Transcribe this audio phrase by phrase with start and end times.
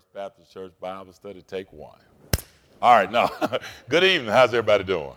[0.00, 1.98] First Baptist Church Bible Study, take one.
[2.80, 3.28] All right, now,
[3.90, 4.30] good evening.
[4.30, 5.12] How's everybody doing?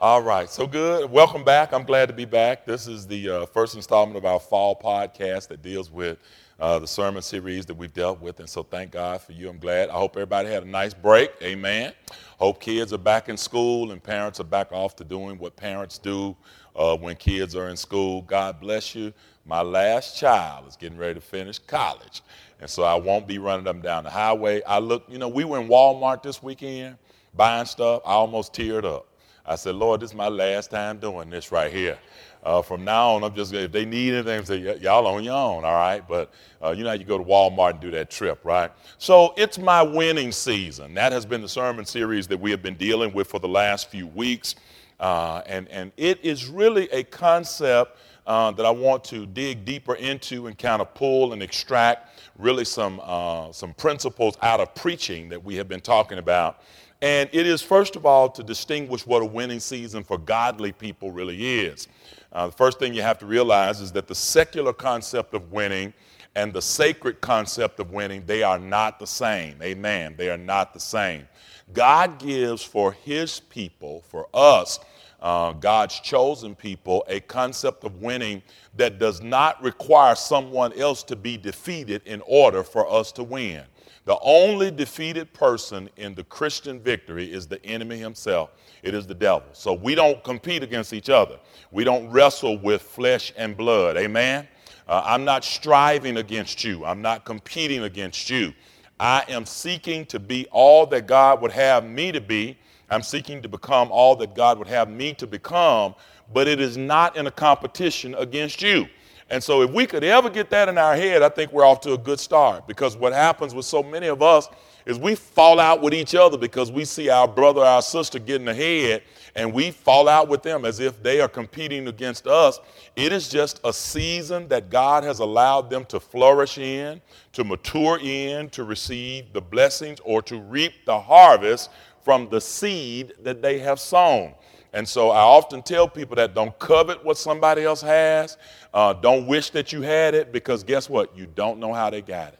[0.00, 1.10] All right, so good.
[1.10, 1.74] Welcome back.
[1.74, 2.64] I'm glad to be back.
[2.64, 6.16] This is the uh, first installment of our fall podcast that deals with
[6.58, 8.40] uh, the sermon series that we've dealt with.
[8.40, 9.50] And so thank God for you.
[9.50, 9.90] I'm glad.
[9.90, 11.32] I hope everybody had a nice break.
[11.42, 11.92] Amen.
[12.38, 15.98] Hope kids are back in school and parents are back off to doing what parents
[15.98, 16.34] do
[16.74, 18.22] uh, when kids are in school.
[18.22, 19.12] God bless you.
[19.44, 22.22] My last child is getting ready to finish college.
[22.62, 24.62] And so I won't be running them down the highway.
[24.62, 26.96] I look, you know, we were in Walmart this weekend
[27.34, 28.02] buying stuff.
[28.06, 29.08] I almost teared up.
[29.44, 31.98] I said, Lord, this is my last time doing this right here.
[32.44, 35.64] Uh, from now on, I'm just, if they need anything, say, y'all on your own,
[35.64, 36.06] all right?
[36.06, 36.30] But
[36.62, 38.70] uh, you know how you go to Walmart and do that trip, right?
[38.96, 40.94] So it's my winning season.
[40.94, 43.90] That has been the sermon series that we have been dealing with for the last
[43.90, 44.54] few weeks.
[45.00, 49.96] Uh, and, and it is really a concept uh, that I want to dig deeper
[49.96, 55.28] into and kind of pull and extract really some, uh, some principles out of preaching
[55.28, 56.62] that we have been talking about.
[57.00, 61.10] And it is, first of all, to distinguish what a winning season for godly people
[61.10, 61.88] really is.
[62.32, 65.92] Uh, the first thing you have to realize is that the secular concept of winning
[66.34, 69.60] and the sacred concept of winning, they are not the same.
[69.62, 70.14] Amen.
[70.16, 71.28] They are not the same.
[71.72, 74.78] God gives for his people, for us,
[75.22, 78.42] uh, God's chosen people, a concept of winning
[78.76, 83.62] that does not require someone else to be defeated in order for us to win.
[84.04, 88.50] The only defeated person in the Christian victory is the enemy himself.
[88.82, 89.44] It is the devil.
[89.52, 91.38] So we don't compete against each other.
[91.70, 93.96] We don't wrestle with flesh and blood.
[93.96, 94.48] Amen?
[94.88, 96.84] Uh, I'm not striving against you.
[96.84, 98.52] I'm not competing against you.
[98.98, 102.58] I am seeking to be all that God would have me to be
[102.92, 105.94] I'm seeking to become all that God would have me to become,
[106.32, 108.86] but it is not in a competition against you.
[109.30, 111.80] And so, if we could ever get that in our head, I think we're off
[111.82, 112.66] to a good start.
[112.66, 114.46] Because what happens with so many of us
[114.84, 118.48] is we fall out with each other because we see our brother, our sister getting
[118.48, 119.02] ahead,
[119.34, 122.60] and we fall out with them as if they are competing against us.
[122.94, 127.00] It is just a season that God has allowed them to flourish in,
[127.32, 131.70] to mature in, to receive the blessings, or to reap the harvest
[132.04, 134.34] from the seed that they have sown.
[134.72, 138.38] And so I often tell people that don't covet what somebody else has.
[138.72, 141.16] Uh, don't wish that you had it because guess what?
[141.16, 142.38] You don't know how they got it.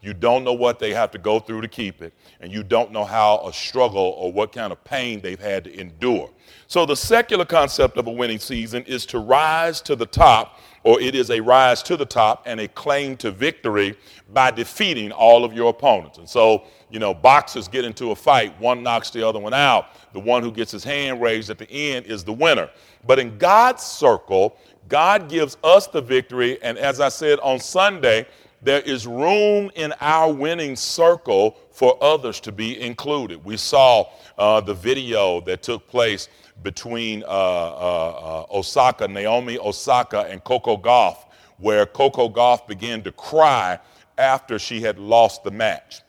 [0.00, 2.14] You don't know what they have to go through to keep it.
[2.40, 5.78] And you don't know how a struggle or what kind of pain they've had to
[5.78, 6.30] endure.
[6.66, 11.00] So the secular concept of a winning season is to rise to the top or
[11.00, 13.96] it is a rise to the top and a claim to victory
[14.32, 16.18] by defeating all of your opponents.
[16.18, 19.86] And so, you know, boxers get into a fight, one knocks the other one out.
[20.12, 22.70] The one who gets his hand raised at the end is the winner.
[23.04, 24.58] But in God's circle,
[24.88, 26.62] God gives us the victory.
[26.62, 28.24] And as I said on Sunday,
[28.62, 33.44] there is room in our winning circle for others to be included.
[33.44, 34.04] We saw
[34.38, 36.28] uh, the video that took place
[36.62, 41.26] between uh, uh, uh, Osaka, Naomi Osaka, and Coco Gauff,
[41.58, 43.78] where Coco Gauff began to cry
[44.18, 46.02] after she had lost the match.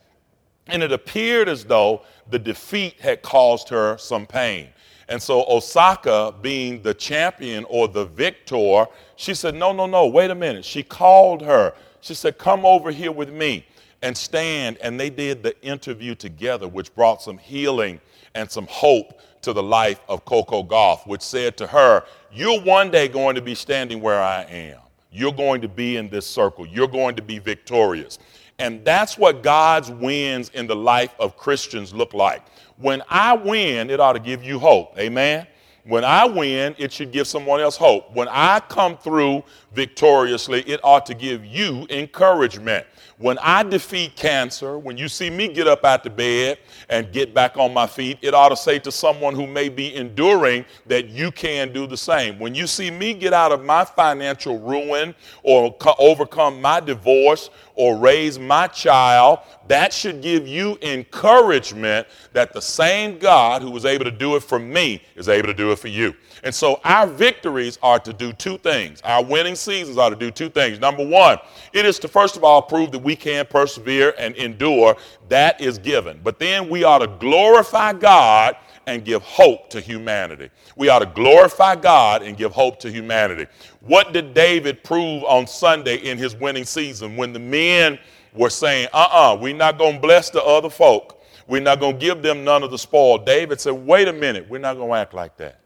[0.66, 4.68] And it appeared as though the defeat had caused her some pain.
[5.08, 10.30] And so Osaka, being the champion or the victor, she said, No, no, no, wait
[10.30, 10.64] a minute.
[10.64, 11.72] She called her.
[12.00, 13.66] She said, Come over here with me
[14.02, 14.76] and stand.
[14.82, 18.00] And they did the interview together, which brought some healing
[18.34, 22.90] and some hope to the life of Coco Gauff, which said to her, You're one
[22.90, 24.78] day going to be standing where I am.
[25.10, 26.66] You're going to be in this circle.
[26.66, 28.18] You're going to be victorious.
[28.58, 32.42] And that's what God's wins in the life of Christians look like.
[32.76, 34.98] When I win, it ought to give you hope.
[34.98, 35.46] Amen.
[35.84, 38.14] When I win, it should give someone else hope.
[38.14, 42.86] When I come through victoriously, it ought to give you encouragement.
[43.20, 46.58] When I defeat cancer, when you see me get up out the bed
[46.88, 49.92] and get back on my feet, it ought to say to someone who may be
[49.96, 52.38] enduring that you can do the same.
[52.38, 57.50] When you see me get out of my financial ruin or co- overcome my divorce
[57.74, 63.84] or raise my child, that should give you encouragement that the same God who was
[63.84, 66.14] able to do it for me is able to do it for you.
[66.44, 69.00] And so our victories are to do two things.
[69.02, 70.78] Our winning seasons are to do two things.
[70.78, 71.38] Number one,
[71.72, 74.96] it is to first of all prove that we can persevere and endure.
[75.28, 76.20] That is given.
[76.22, 78.56] But then we ought to glorify God
[78.86, 80.50] and give hope to humanity.
[80.76, 83.46] We ought to glorify God and give hope to humanity.
[83.80, 87.98] What did David prove on Sunday in his winning season when the men
[88.34, 91.22] were saying, uh uh-uh, uh, we are not going to bless the other folk?
[91.46, 93.18] We're not going to give them none of the spoil.
[93.18, 95.60] David said, wait a minute, we're not going to act like that.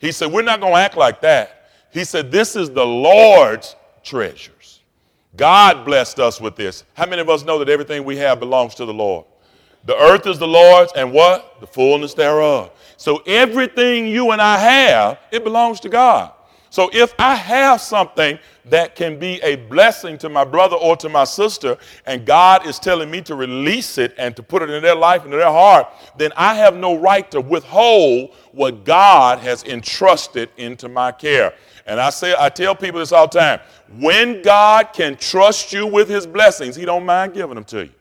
[0.00, 1.70] He said, We're not going to act like that.
[1.92, 4.59] He said, This is the Lord's treasures.
[5.36, 6.84] God blessed us with this.
[6.94, 9.26] How many of us know that everything we have belongs to the Lord?
[9.84, 11.60] The earth is the Lord's and what?
[11.60, 12.72] The fullness thereof.
[12.96, 16.32] So everything you and I have, it belongs to God.
[16.70, 21.08] So if I have something that can be a blessing to my brother or to
[21.08, 21.76] my sister,
[22.06, 25.24] and God is telling me to release it and to put it in their life
[25.24, 30.48] and in their heart, then I have no right to withhold what God has entrusted
[30.56, 31.54] into my care.
[31.86, 33.60] And I say, I tell people this all the time.
[33.98, 37.92] When God can trust you with his blessings, he don't mind giving them to you.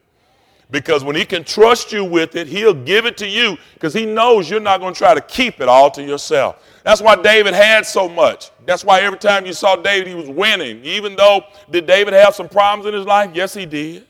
[0.72, 4.06] Because when he can trust you with it, he'll give it to you because he
[4.06, 6.64] knows you're not going to try to keep it all to yourself.
[6.84, 8.52] That's why David had so much.
[8.70, 10.86] That's why every time you saw David, he was winning.
[10.86, 13.32] Even though, did David have some problems in his life?
[13.34, 14.06] Yes, he did.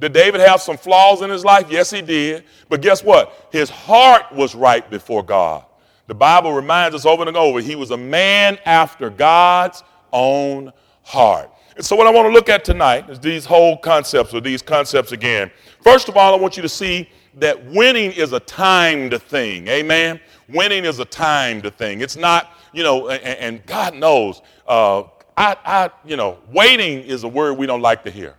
[0.00, 1.66] Did David have some flaws in his life?
[1.70, 2.42] Yes, he did.
[2.68, 3.48] But guess what?
[3.52, 5.64] His heart was right before God.
[6.08, 10.72] The Bible reminds us over and over he was a man after God's own
[11.04, 11.48] heart.
[11.76, 14.60] And so, what I want to look at tonight is these whole concepts, or these
[14.60, 15.52] concepts again.
[15.82, 19.68] First of all, I want you to see that winning is a timed thing.
[19.68, 20.18] Amen?
[20.48, 22.00] Winning is a timed thing.
[22.00, 25.02] It's not, you know, and, and God knows, uh,
[25.36, 28.34] I, I, you know, waiting is a word we don't like to hear.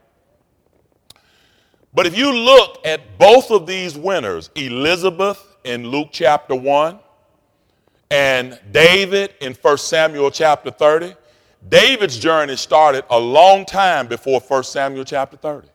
[1.93, 6.99] But if you look at both of these winners, Elizabeth in Luke chapter 1
[8.09, 11.15] and David in 1 Samuel chapter 30,
[11.67, 15.67] David's journey started a long time before 1 Samuel chapter 30.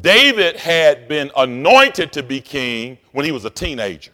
[0.00, 4.12] David had been anointed to be king when he was a teenager.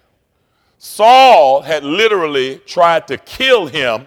[0.84, 4.06] Saul had literally tried to kill him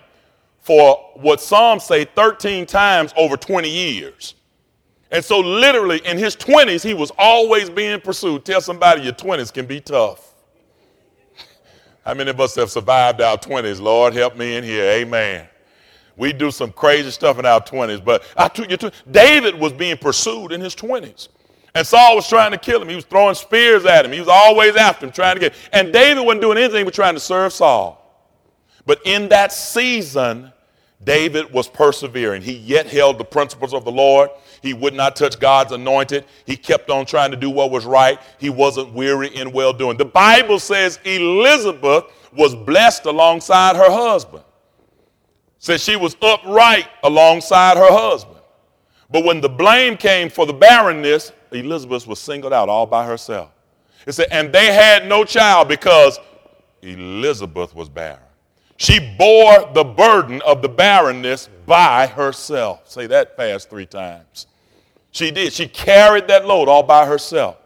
[0.59, 4.35] for what some say 13 times over 20 years.
[5.09, 8.45] And so, literally, in his 20s, he was always being pursued.
[8.45, 10.35] Tell somebody your 20s can be tough.
[12.05, 13.81] How many of us have survived our 20s?
[13.81, 14.83] Lord, help me in here.
[14.83, 15.47] Amen.
[16.15, 18.23] We do some crazy stuff in our 20s, but
[19.09, 21.29] David was being pursued in his 20s.
[21.77, 22.89] And Saul was trying to kill him.
[22.89, 24.11] He was throwing spears at him.
[24.11, 25.53] He was always after him, trying to get.
[25.71, 28.03] And David wasn't doing anything but trying to serve Saul.
[28.87, 30.51] But in that season,
[31.03, 32.41] David was persevering.
[32.41, 34.31] He yet held the principles of the Lord.
[34.63, 36.25] He would not touch God's anointed.
[36.47, 38.19] He kept on trying to do what was right.
[38.39, 39.97] He wasn't weary in well doing.
[39.97, 44.43] The Bible says Elizabeth was blessed alongside her husband.
[45.59, 48.36] Says she was upright alongside her husband.
[49.09, 53.51] But when the blame came for the barrenness, Elizabeth was singled out all by herself.
[54.05, 56.19] It said, and they had no child because
[56.81, 58.19] Elizabeth was barren.
[58.77, 62.89] She bore the burden of the barrenness by herself.
[62.89, 64.47] Say that fast three times.
[65.11, 65.51] She did.
[65.51, 67.57] She carried that load all by herself.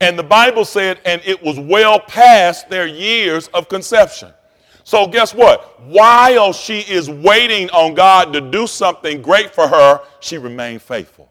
[0.00, 4.32] And the Bible said, and it was well past their years of conception.
[4.86, 5.80] So, guess what?
[5.80, 11.28] While she is waiting on God to do something great for her, she remained faithful.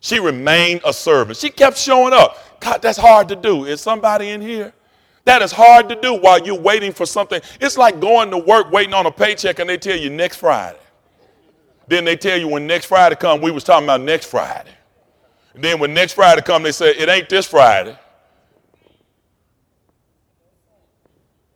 [0.00, 1.38] She remained a servant.
[1.38, 2.60] She kept showing up.
[2.60, 3.64] God, that's hard to do.
[3.64, 4.74] Is somebody in here?
[5.24, 7.40] That is hard to do while you're waiting for something.
[7.62, 10.76] It's like going to work waiting on a paycheck and they tell you next Friday.
[11.88, 14.74] Then they tell you when next Friday come, we was talking about next Friday.
[15.54, 17.98] And then when next Friday come, they say, it ain't this Friday.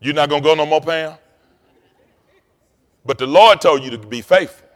[0.05, 1.17] You're not going to go no more, Pam?
[3.07, 4.69] But the Lord told you to be faithful.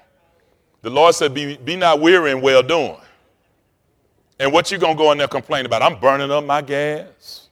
[0.80, 2.96] The Lord said, be, be not weary in well doing.
[4.38, 5.82] And what you gonna go in there complain about?
[5.82, 7.48] I'm burning up my gas.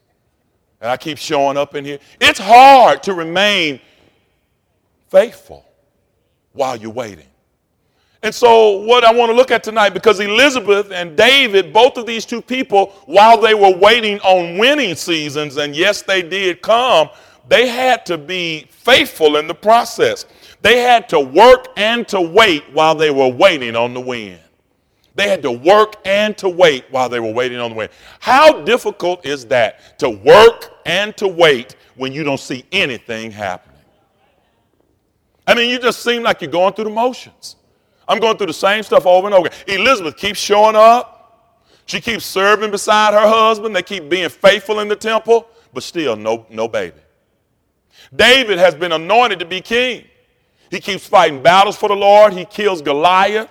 [0.81, 1.99] And I keep showing up in here.
[2.21, 3.81] It's hard to remain
[5.09, 5.65] faithful
[6.53, 7.27] while you're waiting.
[8.23, 12.07] And so, what I want to look at tonight, because Elizabeth and David, both of
[12.07, 17.09] these two people, while they were waiting on winning seasons, and yes, they did come,
[17.49, 20.27] they had to be faithful in the process.
[20.63, 24.41] They had to work and to wait while they were waiting on the wind.
[25.15, 27.91] They had to work and to wait while they were waiting on the wind.
[28.21, 33.79] How difficult is that to work and to wait when you don't see anything happening?
[35.47, 37.57] I mean, you just seem like you're going through the motions.
[38.09, 39.49] I'm going through the same stuff over and over.
[39.67, 41.13] Elizabeth keeps showing up.
[41.87, 43.75] She keeps serving beside her husband.
[43.75, 47.01] They keep being faithful in the temple, but still no, no baby.
[48.15, 50.05] David has been anointed to be king.
[50.71, 52.33] He keeps fighting battles for the Lord.
[52.33, 53.51] He kills Goliath.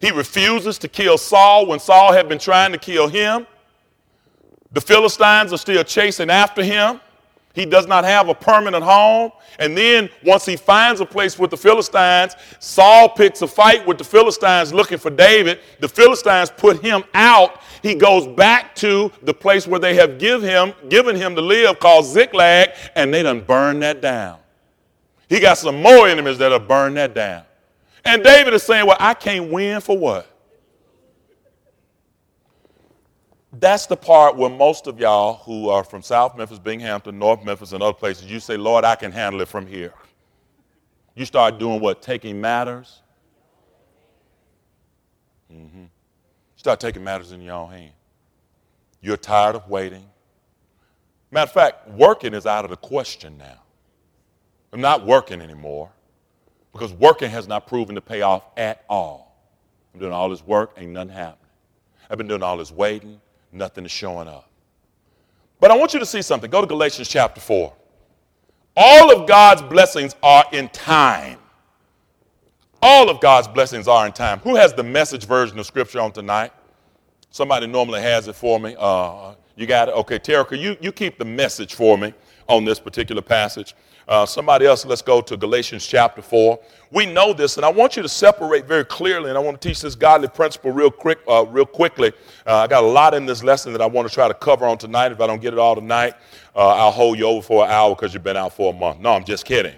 [0.00, 3.46] He refuses to kill Saul when Saul had been trying to kill him.
[4.72, 7.00] The Philistines are still chasing after him.
[7.52, 9.32] He does not have a permanent home.
[9.58, 13.98] And then once he finds a place with the Philistines, Saul picks a fight with
[13.98, 15.60] the Philistines looking for David.
[15.80, 17.60] The Philistines put him out.
[17.82, 21.80] He goes back to the place where they have give him, given him to live
[21.80, 24.38] called Ziklag, and they done burned that down.
[25.28, 27.42] He got some more enemies that have burned that down.
[28.04, 30.29] And David is saying, Well, I can't win for what?
[33.52, 37.72] That's the part where most of y'all who are from South Memphis, Binghampton, North Memphis,
[37.72, 39.92] and other places, you say, Lord, I can handle it from here.
[41.16, 42.00] You start doing what?
[42.00, 43.02] Taking matters.
[45.52, 45.84] Mm-hmm.
[46.54, 47.92] Start taking matters in your own hand.
[49.00, 50.06] You're tired of waiting.
[51.32, 53.62] Matter of fact, working is out of the question now.
[54.72, 55.90] I'm not working anymore
[56.72, 59.36] because working has not proven to pay off at all.
[59.92, 61.50] I'm doing all this work, ain't nothing happening.
[62.08, 63.20] I've been doing all this waiting,
[63.52, 64.48] nothing is showing up.
[65.60, 66.50] But I want you to see something.
[66.50, 67.72] Go to Galatians chapter 4.
[68.76, 71.38] All of God's blessings are in time.
[72.82, 74.38] All of God's blessings are in time.
[74.40, 76.52] Who has the message version of Scripture on tonight?
[77.30, 78.74] Somebody normally has it for me.
[78.78, 79.94] Uh, you got it?
[79.94, 82.14] Okay, Terica, you, you keep the message for me
[82.48, 83.74] on this particular passage.
[84.08, 86.58] Uh, somebody else, let's go to Galatians chapter 4.
[86.90, 89.68] We know this, and I want you to separate very clearly, and I want to
[89.68, 92.12] teach this godly principle real quick, uh, real quickly.
[92.46, 94.66] Uh, I got a lot in this lesson that I want to try to cover
[94.66, 95.12] on tonight.
[95.12, 96.14] If I don't get it all tonight,
[96.56, 98.98] uh, I'll hold you over for an hour because you've been out for a month.
[98.98, 99.74] No, I'm just kidding.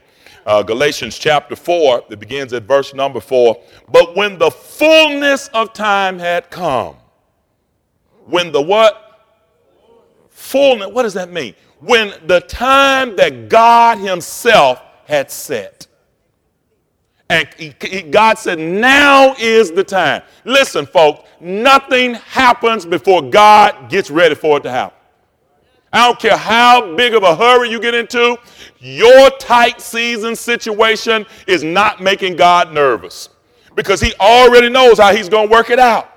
[0.47, 3.61] Uh, Galatians chapter 4, it begins at verse number 4.
[3.91, 6.97] But when the fullness of time had come,
[8.27, 9.02] when the what?
[10.43, 11.55] Fullness, what does that mean?
[11.83, 15.87] when the time that God Himself had set.
[17.29, 20.23] And he, he, God said, now is the time.
[20.45, 24.99] Listen, folks, nothing happens before God gets ready for it to happen.
[25.93, 28.37] I don't care how big of a hurry you get into,
[28.79, 33.29] your tight season situation is not making God nervous
[33.75, 36.12] because He already knows how He's going to work it out.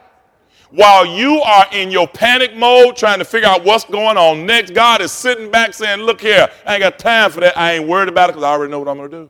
[0.75, 4.74] While you are in your panic mode trying to figure out what's going on next,
[4.74, 7.58] God is sitting back saying, Look here, I ain't got time for that.
[7.58, 9.29] I ain't worried about it because I already know what I'm going to do.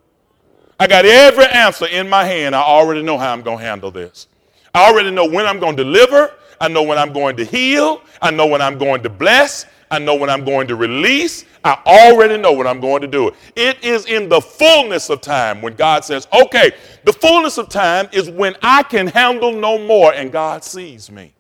[0.80, 2.56] I got every answer in my hand.
[2.56, 4.28] I already know how I'm going to handle this.
[4.74, 6.34] I already know when I'm going to deliver.
[6.60, 8.02] I know when I'm going to heal.
[8.24, 9.68] I know when I'm going to bless.
[9.92, 11.46] I know when I'm going to release.
[11.64, 13.32] I already know what I'm going to do.
[13.56, 16.72] It is in the fullness of time when God says, okay,
[17.04, 21.35] the fullness of time is when I can handle no more and God sees me.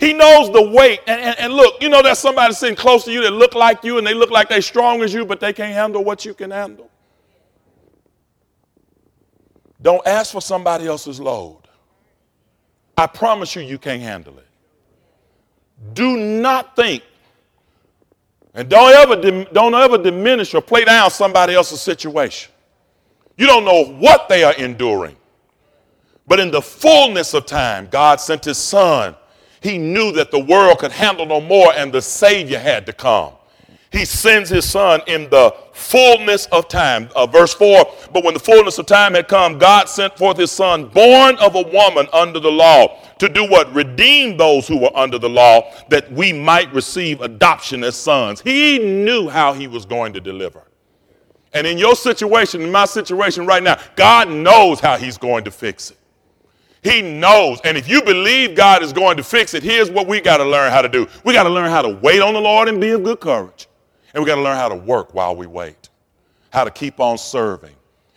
[0.00, 1.00] He knows the weight.
[1.06, 3.84] And, and, and, look, you know there's somebody sitting close to you that look like
[3.84, 6.32] you and they look like they're strong as you, but they can't handle what you
[6.32, 6.90] can handle.
[9.82, 11.58] Don't ask for somebody else's load.
[12.96, 14.46] I promise you, you can't handle it.
[15.92, 17.02] Do not think,
[18.54, 22.52] and don't ever, don't ever diminish or play down somebody else's situation.
[23.36, 25.16] You don't know what they are enduring.
[26.26, 29.14] But in the fullness of time, God sent his son
[29.60, 33.32] he knew that the world could handle no more and the Savior had to come.
[33.92, 37.08] He sends his son in the fullness of time.
[37.16, 40.52] Uh, verse 4 But when the fullness of time had come, God sent forth his
[40.52, 43.72] son, born of a woman under the law, to do what?
[43.74, 48.40] Redeem those who were under the law, that we might receive adoption as sons.
[48.40, 50.62] He knew how he was going to deliver.
[51.52, 55.50] And in your situation, in my situation right now, God knows how he's going to
[55.50, 55.98] fix it.
[56.82, 57.60] He knows.
[57.64, 60.44] And if you believe God is going to fix it, here's what we got to
[60.44, 61.06] learn how to do.
[61.24, 63.68] We got to learn how to wait on the Lord and be of good courage.
[64.14, 65.90] And we got to learn how to work while we wait,
[66.50, 67.74] how to keep on serving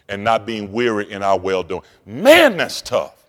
[0.10, 1.82] and not being weary in our well doing.
[2.06, 3.24] Man, that's tough.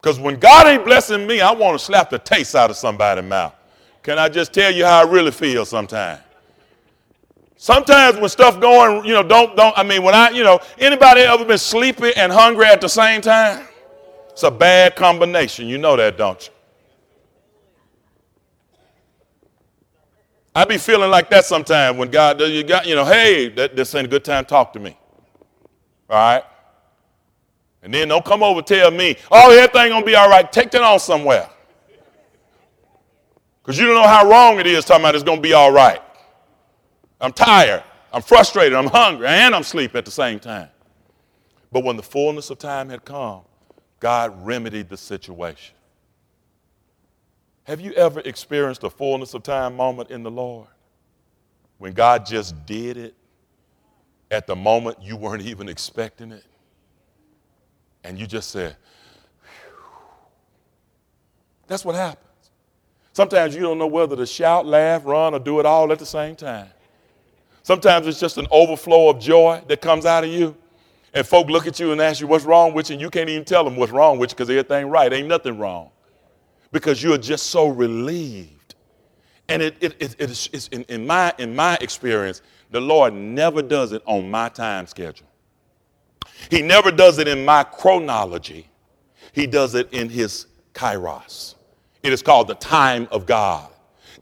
[0.00, 3.24] Because when God ain't blessing me, I want to slap the taste out of somebody's
[3.24, 3.54] mouth.
[4.02, 6.22] Can I just tell you how I really feel sometimes?
[7.62, 11.20] Sometimes when stuff going, you know, don't, don't, I mean, when I, you know, anybody
[11.20, 13.68] ever been sleepy and hungry at the same time?
[14.30, 15.68] It's a bad combination.
[15.68, 16.54] You know that, don't you?
[20.54, 23.94] I be feeling like that sometimes when God, you got, you know, hey, that, this
[23.94, 24.96] ain't a good time, to talk to me.
[26.08, 26.44] All right?
[27.82, 30.50] And then don't come over tell me, oh, everything gonna be all right.
[30.50, 31.46] Take that on somewhere.
[33.62, 36.00] Because you don't know how wrong it is talking about it's gonna be all right.
[37.20, 37.82] I'm tired.
[38.12, 38.74] I'm frustrated.
[38.74, 39.26] I'm hungry.
[39.26, 40.68] And I'm asleep at the same time.
[41.70, 43.42] But when the fullness of time had come,
[44.00, 45.74] God remedied the situation.
[47.64, 50.66] Have you ever experienced a fullness of time moment in the Lord?
[51.78, 53.14] When God just did it
[54.30, 56.44] at the moment you weren't even expecting it?
[58.02, 58.76] And you just said,
[61.66, 62.26] That's what happens.
[63.12, 66.06] Sometimes you don't know whether to shout, laugh, run, or do it all at the
[66.06, 66.68] same time.
[67.62, 70.56] Sometimes it's just an overflow of joy that comes out of you.
[71.12, 73.28] And folk look at you and ask you what's wrong with you, and you can't
[73.28, 75.12] even tell them what's wrong with you because everything right.
[75.12, 75.90] Ain't nothing wrong.
[76.72, 78.76] Because you're just so relieved.
[79.48, 83.62] And it, it, it, it's, it's in, in, my, in my experience, the Lord never
[83.62, 85.26] does it on my time schedule.
[86.48, 88.68] He never does it in my chronology.
[89.32, 91.56] He does it in his kairos.
[92.02, 93.68] It is called the time of God.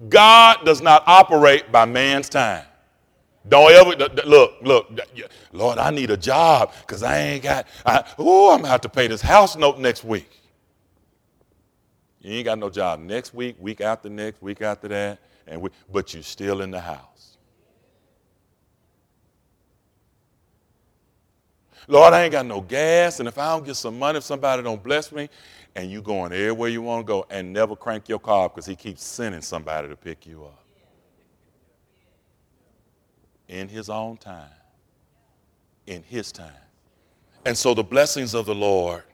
[0.08, 2.64] God does not operate by man's time.
[3.48, 5.00] Don't ever look, look,
[5.52, 7.66] Lord, I need a job because I ain't got,
[8.18, 10.30] oh, I'm gonna have to pay this house note next week.
[12.20, 15.70] You ain't got no job next week, week after next, week after that, and we,
[15.90, 17.36] but you're still in the house.
[21.86, 24.62] Lord, I ain't got no gas, and if I don't get some money, if somebody
[24.62, 25.30] don't bless me,
[25.74, 28.76] and you going everywhere you want to go, and never crank your car because he
[28.76, 30.67] keeps sending somebody to pick you up
[33.48, 34.50] in his own time.
[35.86, 36.52] In his time.
[37.44, 39.04] And so the blessings of the Lord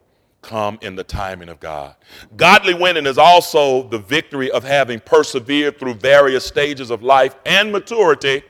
[0.42, 1.94] come in the timing of God.
[2.36, 7.72] Godly winning is also the victory of having persevered through various stages of life and
[7.72, 8.42] maturity,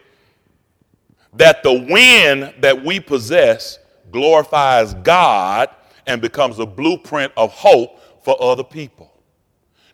[1.35, 3.79] that the win that we possess
[4.11, 5.69] glorifies God
[6.07, 9.13] and becomes a blueprint of hope for other people.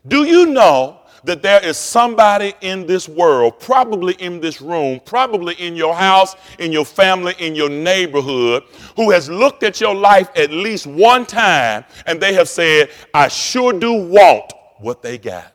[0.06, 5.54] Do you know that there is somebody in this world, probably in this room, probably
[5.54, 8.64] in your house, in your family, in your neighborhood,
[8.96, 13.28] who has looked at your life at least one time and they have said, I
[13.28, 15.52] sure do want what they got.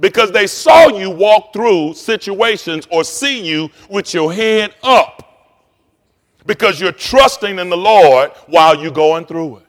[0.00, 5.20] Because they saw you walk through situations or see you with your head up.
[6.46, 9.63] Because you're trusting in the Lord while you're going through it.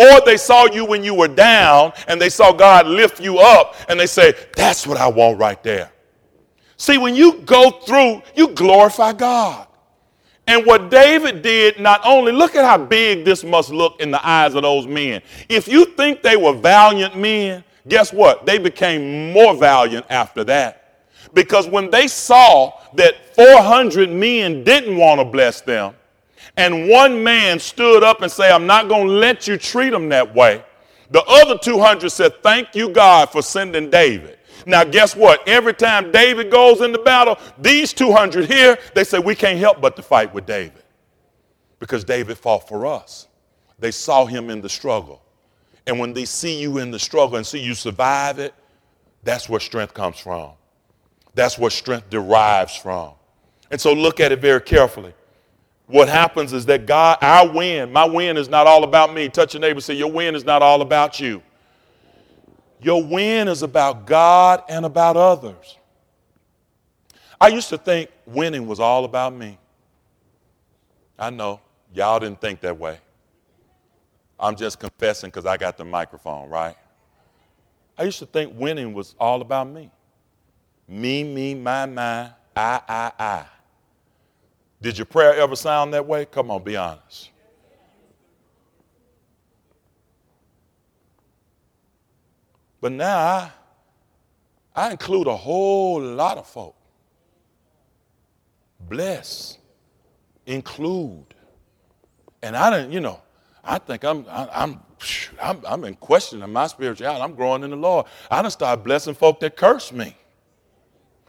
[0.00, 3.76] Or they saw you when you were down and they saw God lift you up
[3.88, 5.92] and they say, That's what I want right there.
[6.78, 9.66] See, when you go through, you glorify God.
[10.46, 14.26] And what David did, not only look at how big this must look in the
[14.26, 15.20] eyes of those men.
[15.48, 18.46] If you think they were valiant men, guess what?
[18.46, 21.04] They became more valiant after that.
[21.34, 25.94] Because when they saw that 400 men didn't want to bless them,
[26.56, 30.08] and one man stood up and said, I'm not going to let you treat them
[30.10, 30.64] that way.
[31.10, 34.38] The other 200 said, Thank you, God, for sending David.
[34.66, 35.46] Now, guess what?
[35.48, 39.96] Every time David goes into battle, these 200 here, they say, We can't help but
[39.96, 40.82] to fight with David
[41.78, 43.26] because David fought for us.
[43.78, 45.22] They saw him in the struggle.
[45.86, 48.54] And when they see you in the struggle and see you survive it,
[49.24, 50.52] that's where strength comes from.
[51.34, 53.14] That's where strength derives from.
[53.70, 55.14] And so look at it very carefully
[55.90, 59.28] what happens is that God, our win, my win is not all about me.
[59.28, 61.42] Touch your neighbor, say, Your win is not all about you.
[62.80, 65.76] Your win is about God and about others.
[67.40, 69.58] I used to think winning was all about me.
[71.18, 71.60] I know,
[71.92, 72.98] y'all didn't think that way.
[74.38, 76.76] I'm just confessing because I got the microphone, right?
[77.98, 79.90] I used to think winning was all about me.
[80.88, 83.44] Me, me, my, my, I, I, I.
[84.82, 86.24] Did your prayer ever sound that way?
[86.24, 87.30] Come on, be honest.
[92.80, 93.50] But now I,
[94.74, 96.74] I include a whole lot of folk.
[98.88, 99.58] Bless,
[100.46, 101.26] include.
[102.42, 103.20] And I didn't, you know,
[103.62, 104.80] I think I'm, I, I'm,
[105.42, 107.22] I'm, I'm in question of my spirituality.
[107.22, 108.06] I'm growing in the Lord.
[108.30, 110.16] I done start blessing folk that curse me.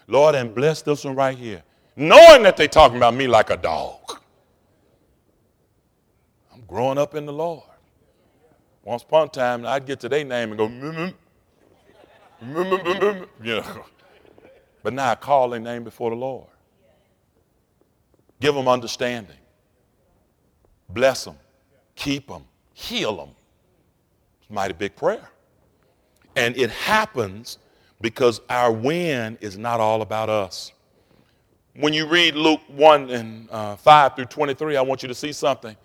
[0.08, 1.64] Lord, and bless this one right here
[1.96, 4.20] knowing that they're talking about me like a dog.
[6.54, 7.64] I'm growing up in the Lord.
[8.84, 11.06] Once upon a time, I'd get to their name and go, mm-hmm.
[13.46, 13.86] you know.
[14.84, 16.48] But now I call their name before the Lord.
[18.40, 19.38] Give them understanding.
[20.90, 21.36] Bless them.
[21.96, 22.46] Keep them.
[22.74, 23.30] Heal them.
[24.42, 25.30] It's a mighty big prayer.
[26.36, 27.60] And it happens
[28.02, 30.72] because our win is not all about us.
[31.76, 35.32] When you read Luke 1 and uh, 5 through 23, I want you to see
[35.32, 35.78] something.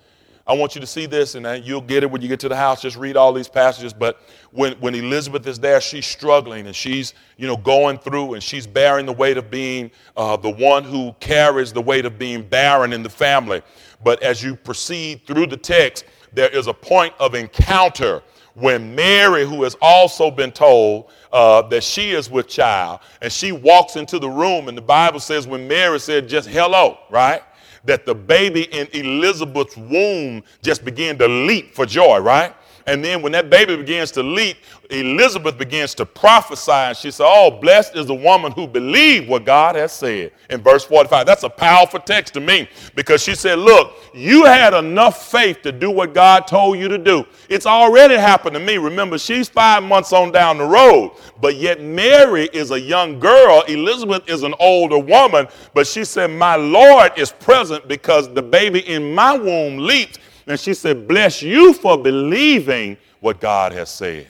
[0.45, 2.49] I want you to see this, and uh, you'll get it when you get to
[2.49, 2.83] the house.
[2.83, 3.93] Just read all these passages.
[3.93, 4.21] But
[4.51, 8.67] when, when Elizabeth is there, she's struggling and she's, you know, going through and she's
[8.67, 12.93] bearing the weight of being uh, the one who carries the weight of being barren
[12.93, 13.63] in the family.
[14.03, 18.23] But as you proceed through the text, there is a point of encounter
[18.57, 23.53] when Mary, who has also been told uh, that she is with child, and she
[23.53, 27.43] walks into the room, and the Bible says when Mary said just hello, right?
[27.85, 32.55] That the baby in Elizabeth's womb just began to leap for joy, right?
[32.87, 34.59] And then when that baby begins to leap,
[34.91, 39.45] Elizabeth begins to prophesy, and she said, Oh, blessed is the woman who believed what
[39.45, 40.31] God has said.
[40.51, 44.73] In verse 45, that's a powerful text to me because she said, Look, you had
[44.73, 47.27] enough faith to do what God told you to do.
[47.49, 48.79] It's already happened to me.
[48.79, 53.63] Remember, she's five months on down the road, but yet Mary is a young girl.
[53.63, 58.81] Elizabeth is an older woman, but she said, My Lord is present because the baby
[58.89, 60.21] in my womb leaped.
[60.47, 64.29] And she said, Bless you for believing what God has said.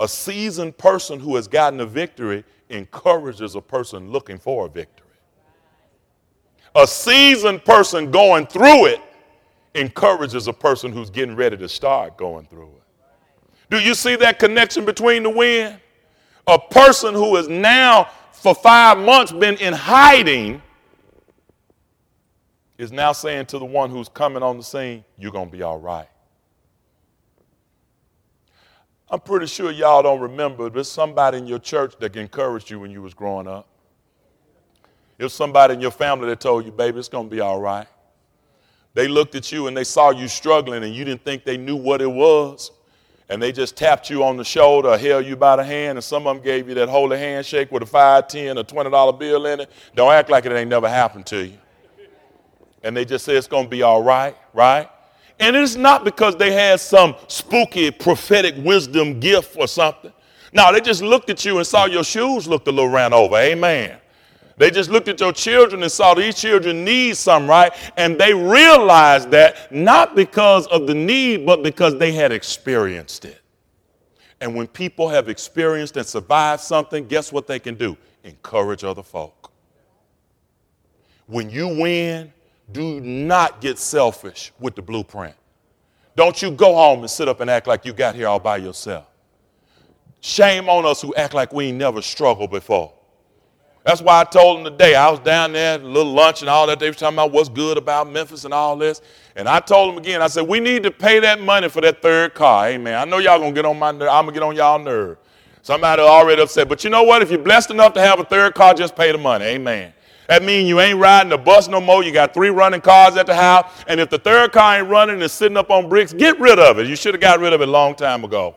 [0.00, 5.06] A seasoned person who has gotten a victory encourages a person looking for a victory.
[6.74, 9.00] A seasoned person going through it
[9.74, 12.82] encourages a person who's getting ready to start going through it.
[13.70, 15.78] Do you see that connection between the win?
[16.46, 20.62] A person who has now, for five months, been in hiding
[22.78, 25.62] is now saying to the one who's coming on the scene, You're going to be
[25.62, 26.08] all right.
[29.10, 32.78] I'm pretty sure y'all don't remember, but there's somebody in your church that encouraged you
[32.78, 33.66] when you was growing up.
[35.16, 37.86] There's somebody in your family that told you, baby, it's going to be all right.
[38.94, 41.76] They looked at you and they saw you struggling and you didn't think they knew
[41.76, 42.70] what it was.
[43.30, 46.04] And they just tapped you on the shoulder or held you by the hand, and
[46.04, 49.44] some of them gave you that holy handshake with a 5, 10, or $20 bill
[49.46, 49.70] in it.
[49.94, 51.58] Don't act like it ain't never happened to you.
[52.82, 54.88] And they just say it's going to be all right, right?
[55.40, 60.12] And it's not because they had some spooky prophetic wisdom gift or something.
[60.52, 63.36] No, they just looked at you and saw your shoes looked a little ran over.
[63.36, 63.98] Amen.
[64.56, 67.72] They just looked at your children and saw these children need some, right?
[67.96, 73.40] And they realized that not because of the need, but because they had experienced it.
[74.40, 77.96] And when people have experienced and survived something, guess what they can do?
[78.24, 79.52] Encourage other folk.
[81.26, 82.32] When you win,
[82.72, 85.34] do not get selfish with the blueprint.
[86.16, 88.56] Don't you go home and sit up and act like you got here all by
[88.56, 89.06] yourself.
[90.20, 92.92] Shame on us who act like we ain't never struggled before.
[93.84, 94.94] That's why I told them today.
[94.94, 96.78] I was down there a little lunch and all that.
[96.78, 99.00] They were talking about what's good about Memphis and all this.
[99.36, 102.02] And I told them again, I said, we need to pay that money for that
[102.02, 102.68] third car.
[102.68, 102.94] Amen.
[102.94, 104.08] I know y'all gonna get on my nerve.
[104.08, 105.16] I'm gonna get on y'all nerve.
[105.62, 106.68] Somebody already upset.
[106.68, 107.22] But you know what?
[107.22, 109.44] If you're blessed enough to have a third car, just pay the money.
[109.44, 109.92] Amen.
[110.28, 112.04] That means you ain't riding the bus no more.
[112.04, 113.72] You got three running cars at the house.
[113.88, 116.78] And if the third car ain't running and sitting up on bricks, get rid of
[116.78, 116.86] it.
[116.86, 118.54] You should have got rid of it a long time ago.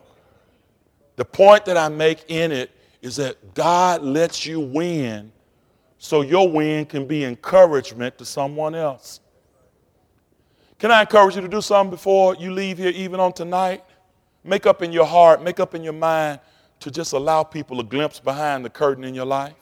[1.15, 5.31] The point that I make in it is that God lets you win
[5.97, 9.21] so your win can be encouragement to someone else.
[10.77, 13.85] Can I encourage you to do something before you leave here, even on tonight?
[14.43, 16.41] Make up in your heart, make up in your mind
[16.81, 19.53] to just allow people a glimpse behind the curtain in your life.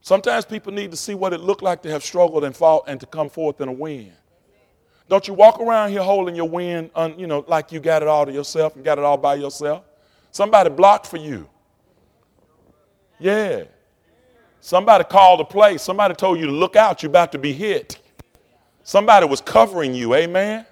[0.00, 2.98] Sometimes people need to see what it looked like to have struggled and fought and
[3.00, 4.12] to come forth in a win.
[5.08, 8.26] Don't you walk around here holding your win, you know, like you got it all
[8.26, 9.84] to yourself and got it all by yourself.
[10.30, 11.48] Somebody blocked for you.
[13.18, 13.64] Yeah.
[14.60, 15.82] Somebody called a place.
[15.82, 17.02] Somebody told you to look out.
[17.02, 17.98] You're about to be hit.
[18.82, 20.14] Somebody was covering you.
[20.14, 20.66] Amen.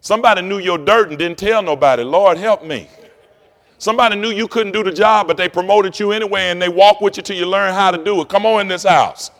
[0.00, 2.02] Somebody knew your dirt and didn't tell nobody.
[2.04, 2.88] Lord, help me.
[3.78, 7.00] Somebody knew you couldn't do the job, but they promoted you anyway and they walk
[7.00, 8.28] with you till you learn how to do it.
[8.28, 9.30] Come on in this house.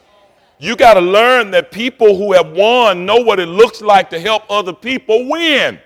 [0.61, 4.21] You got to learn that people who have won know what it looks like to
[4.21, 5.79] help other people win.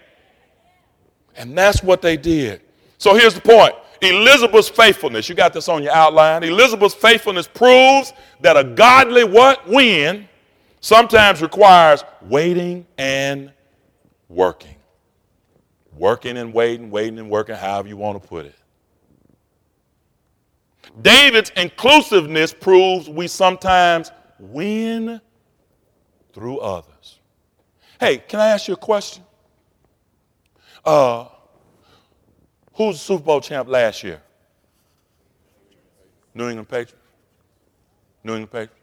[1.34, 2.60] And that's what they did.
[2.98, 6.42] So here's the point Elizabeth's faithfulness, you got this on your outline.
[6.42, 9.66] Elizabeth's faithfulness proves that a godly what?
[9.68, 10.28] Win
[10.80, 13.52] sometimes requires waiting and
[14.28, 14.74] working.
[15.96, 18.54] Working and waiting, waiting and working, however you want to put it.
[21.00, 25.20] David's inclusiveness proves we sometimes win
[26.32, 27.18] through others.
[28.00, 29.22] Hey, can I ask you a question?
[30.84, 31.26] Uh,
[32.74, 34.20] who's the Super Bowl champ last year?
[36.34, 36.94] New England Patriots.
[38.24, 38.80] New England Patriots.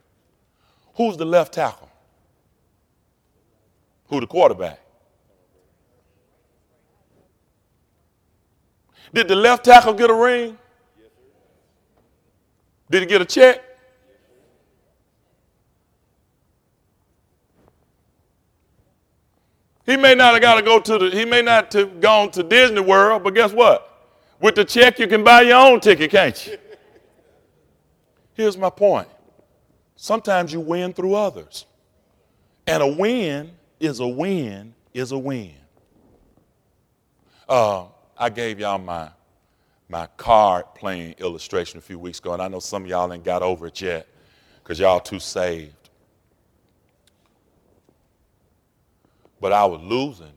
[0.96, 1.90] Who's the left tackle?
[4.08, 4.80] Who the quarterback?
[9.14, 10.58] Did the left tackle get a ring?
[12.90, 13.64] Did he get a check?
[19.86, 22.44] He may not have got to go to the, he may not have gone to
[22.44, 23.86] Disney World, but guess what?
[24.40, 26.58] With the check, you can buy your own ticket, can't you?
[28.36, 29.08] Here's my point.
[29.96, 31.66] Sometimes you win through others.
[32.68, 35.56] And a win is a win is a win.
[37.48, 37.86] Uh,
[38.22, 39.10] I gave y'all my,
[39.88, 43.24] my card playing illustration a few weeks ago, and I know some of y'all ain't
[43.24, 44.08] got over it yet
[44.62, 45.74] because y'all too saved.
[49.40, 50.34] But I was losing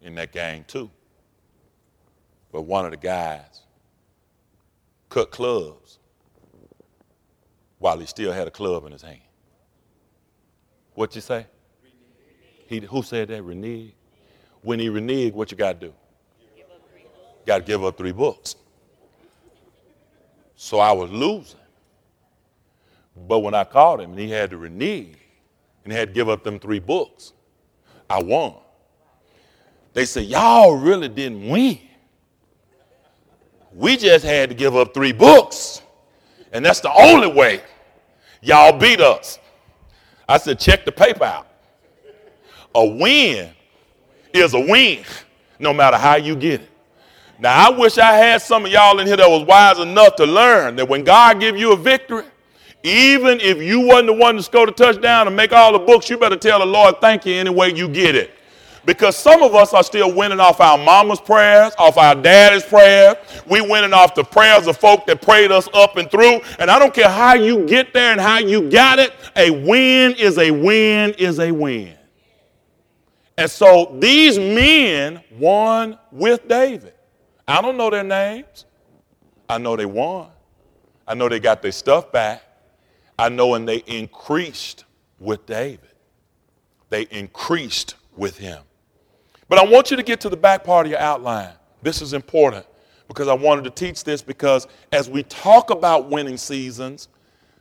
[0.00, 0.88] in that game too.
[2.52, 3.62] But one of the guys
[5.08, 5.98] cut clubs
[7.80, 9.18] while he still had a club in his hand.
[10.94, 11.46] What you say?
[12.68, 13.42] He, who said that?
[13.42, 13.94] Renege.
[14.62, 15.94] When he reneged, what you got to do?
[17.50, 18.54] Got to give up three books.
[20.54, 21.58] So I was losing.
[23.26, 25.16] But when I called him and he had to renege
[25.82, 27.32] and he had to give up them three books,
[28.08, 28.54] I won.
[29.94, 31.80] They said, Y'all really didn't win.
[33.72, 35.82] we just had to give up three books.
[36.52, 37.62] And that's the only way
[38.42, 39.40] y'all beat us.
[40.28, 41.48] I said, check the paper out.
[42.76, 43.50] A win
[44.32, 45.04] is a win,
[45.58, 46.69] no matter how you get it.
[47.40, 50.26] Now, I wish I had some of y'all in here that was wise enough to
[50.26, 52.26] learn that when God give you a victory,
[52.82, 56.10] even if you wasn't the one to score the touchdown and make all the books,
[56.10, 58.32] you better tell the Lord thank you any way you get it.
[58.84, 63.16] Because some of us are still winning off our mama's prayers, off our daddy's prayers.
[63.46, 66.40] We winning off the prayers of folk that prayed us up and through.
[66.58, 70.12] And I don't care how you get there and how you got it, a win
[70.12, 71.94] is a win is a win.
[73.38, 76.94] And so these men won with David.
[77.50, 78.66] I don't know their names.
[79.48, 80.28] I know they won.
[81.06, 82.42] I know they got their stuff back.
[83.18, 84.84] I know and they increased
[85.18, 85.80] with David.
[86.88, 88.62] They increased with him.
[89.48, 91.52] But I want you to get to the back part of your outline.
[91.82, 92.66] This is important
[93.08, 97.08] because I wanted to teach this because as we talk about winning seasons,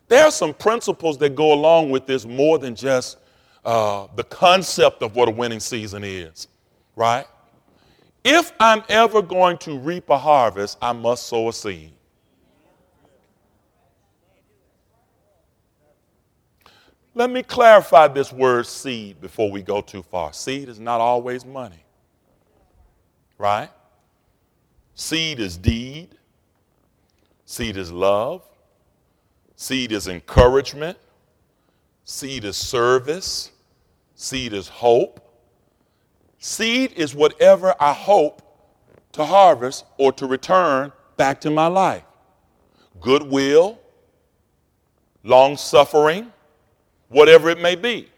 [0.08, 3.18] there are some principles that go along with this more than just
[3.66, 6.48] uh, the concept of what a winning season is,
[6.96, 7.26] right?
[8.24, 11.94] If I'm ever going to reap a harvest, I must sow a seed.
[17.16, 20.32] Let me clarify this word seed before we go too far.
[20.32, 21.84] Seed is not always money,
[23.38, 23.70] right?
[24.96, 26.10] Seed is deed,
[27.46, 28.44] seed is love,
[29.56, 30.98] seed is encouragement,
[32.04, 33.52] seed is service,
[34.16, 35.29] seed is hope.
[36.40, 38.42] Seed is whatever I hope
[39.12, 42.04] to harvest or to return back to my life.
[43.02, 43.78] Goodwill,
[45.24, 46.32] long suffering,
[47.10, 48.10] whatever it may be.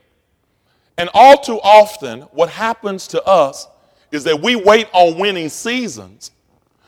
[0.97, 3.67] And all too often, what happens to us
[4.11, 6.31] is that we wait on winning seasons,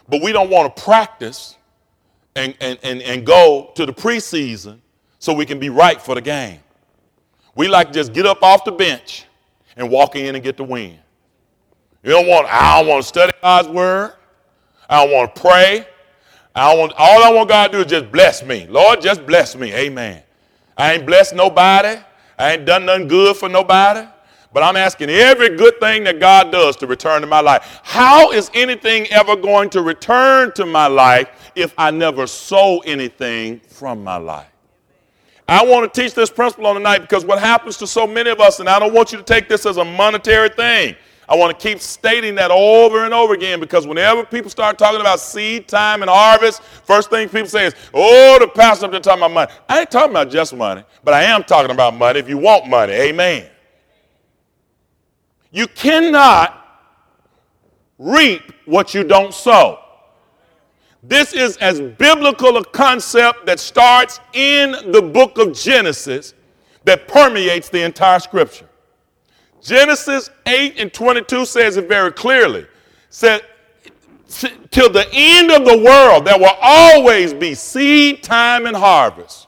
[0.07, 1.55] but we don't want to practice
[2.35, 4.79] and, and, and, and go to the preseason
[5.17, 6.59] so we can be right for the game.
[7.55, 9.25] We like to just get up off the bench
[9.75, 10.99] and walk in and get the win.
[12.03, 14.13] You don't want, I don't want to study God's word.
[14.89, 15.87] I don't want to pray.
[16.53, 18.67] I want, all I want God to do is just bless me.
[18.67, 19.73] Lord, just bless me.
[19.73, 20.21] Amen.
[20.77, 21.99] I ain't blessed nobody.
[22.37, 24.07] I ain't done nothing good for nobody.
[24.53, 27.79] But I'm asking every good thing that God does to return to my life.
[27.83, 33.61] How is anything ever going to return to my life if I never sow anything
[33.61, 34.47] from my life?
[35.47, 38.39] I want to teach this principle on tonight because what happens to so many of
[38.39, 40.95] us, and I don't want you to take this as a monetary thing.
[41.27, 44.99] I want to keep stating that over and over again because whenever people start talking
[44.99, 48.99] about seed time and harvest, first thing people say is, oh, the pastor up there
[48.99, 49.51] talking about money.
[49.69, 52.67] I ain't talking about just money, but I am talking about money if you want
[52.67, 52.93] money.
[52.93, 53.47] Amen.
[55.51, 56.59] You cannot
[57.97, 59.79] reap what you don't sow.
[61.03, 66.33] This is as biblical a concept that starts in the book of Genesis
[66.85, 68.67] that permeates the entire scripture.
[69.63, 72.67] Genesis 8 and 22 says it very clearly.
[73.09, 73.41] Said,
[74.71, 79.47] till the end of the world, there will always be seed time and harvest,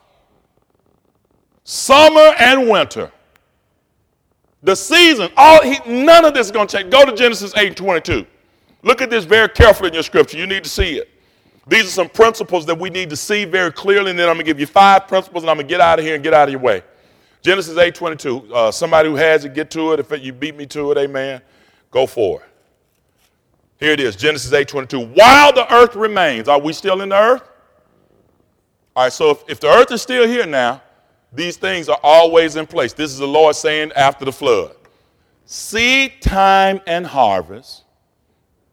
[1.63, 3.11] summer and winter.
[4.63, 6.91] The season, all he, none of this is going to change.
[6.91, 8.25] Go to Genesis 8 and 22.
[8.83, 10.37] Look at this very carefully in your scripture.
[10.37, 11.09] You need to see it.
[11.67, 14.45] These are some principles that we need to see very clearly, and then I'm going
[14.45, 16.33] to give you five principles, and I'm going to get out of here and get
[16.33, 16.83] out of your way.
[17.45, 18.51] Genesis 8:22.
[18.51, 19.99] Uh, somebody who has it, get to it.
[19.99, 21.43] If you beat me to it, amen.
[21.91, 22.47] Go for it.
[23.79, 25.13] Here it is, Genesis 8:22.
[25.13, 27.43] While the earth remains, are we still in the earth?
[28.95, 30.81] All right, so if, if the earth is still here now,
[31.31, 32.93] these things are always in place.
[32.93, 34.75] This is the Lord saying after the flood.
[35.45, 37.83] Seed time and harvest,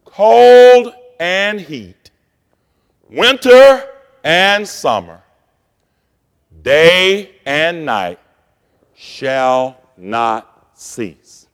[0.06, 2.10] cold and heat,
[3.10, 3.84] winter
[4.24, 5.20] and summer,
[6.62, 8.18] day and night
[9.02, 11.48] shall not cease.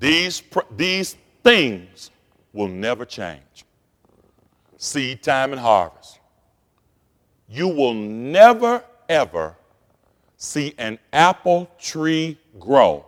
[0.00, 0.42] These,
[0.76, 2.10] these things
[2.52, 3.64] will never change.
[4.76, 6.18] Seed time and harvest.
[7.48, 9.54] You will never, ever
[10.36, 13.06] see an apple tree grow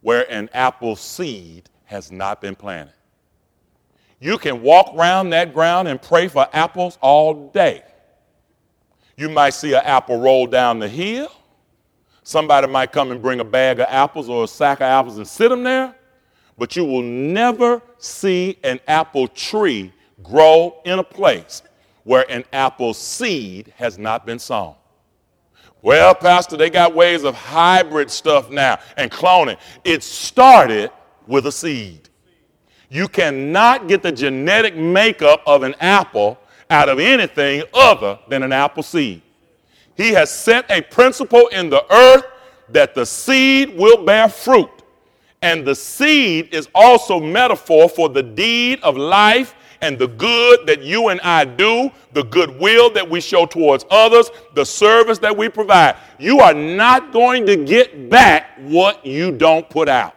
[0.00, 2.94] where an apple seed has not been planted.
[4.18, 7.84] You can walk around that ground and pray for apples all day.
[9.16, 11.30] You might see an apple roll down the hill.
[12.26, 15.28] Somebody might come and bring a bag of apples or a sack of apples and
[15.28, 15.94] sit them there,
[16.58, 19.92] but you will never see an apple tree
[20.24, 21.62] grow in a place
[22.02, 24.74] where an apple seed has not been sown.
[25.82, 29.56] Well, Pastor, they got ways of hybrid stuff now and cloning.
[29.84, 30.90] It started
[31.28, 32.08] with a seed.
[32.88, 38.52] You cannot get the genetic makeup of an apple out of anything other than an
[38.52, 39.22] apple seed.
[39.96, 42.24] He has set a principle in the earth
[42.68, 44.70] that the seed will bear fruit.
[45.42, 50.82] And the seed is also metaphor for the deed of life and the good that
[50.82, 55.48] you and I do, the goodwill that we show towards others, the service that we
[55.48, 55.96] provide.
[56.18, 60.14] You are not going to get back what you don't put out.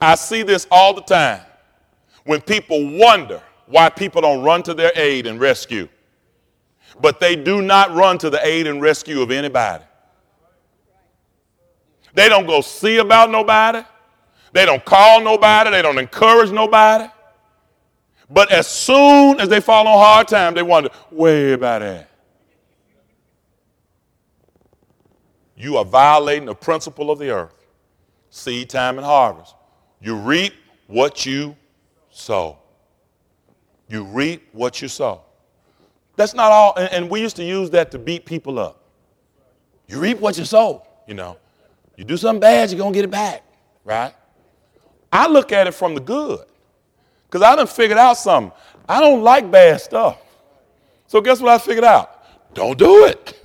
[0.00, 1.42] I see this all the time
[2.24, 5.88] when people wonder why people don't run to their aid and rescue.
[7.00, 9.84] But they do not run to the aid and rescue of anybody.
[12.14, 13.82] They don't go see about nobody.
[14.52, 15.70] They don't call nobody.
[15.70, 17.10] They don't encourage nobody.
[18.30, 22.08] But as soon as they fall on hard time, they wonder, where about that?
[25.56, 27.54] You are violating the principle of the earth.
[28.30, 29.54] Seed time and harvest.
[30.00, 30.54] You reap
[30.86, 31.56] what you
[32.10, 32.58] sow.
[33.88, 35.22] You reap what you sow.
[36.16, 38.82] That's not all, and, and we used to use that to beat people up.
[39.86, 41.36] You reap what you sow, you know.
[41.96, 43.42] You do something bad, you're gonna get it back,
[43.84, 44.14] right?
[45.12, 46.44] I look at it from the good.
[47.26, 48.52] Because I done figured out something.
[48.88, 50.18] I don't like bad stuff.
[51.06, 52.54] So guess what I figured out?
[52.54, 53.42] Don't do it.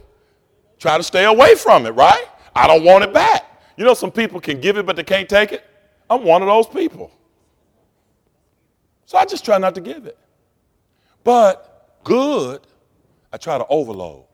[0.79, 2.25] Try to stay away from it, right?
[2.55, 3.43] I don't want it back.
[3.77, 5.63] You know, some people can give it, but they can't take it.
[6.09, 7.11] I'm one of those people.
[9.05, 10.17] So I just try not to give it.
[11.23, 12.61] But good,
[13.31, 14.25] I try to overload.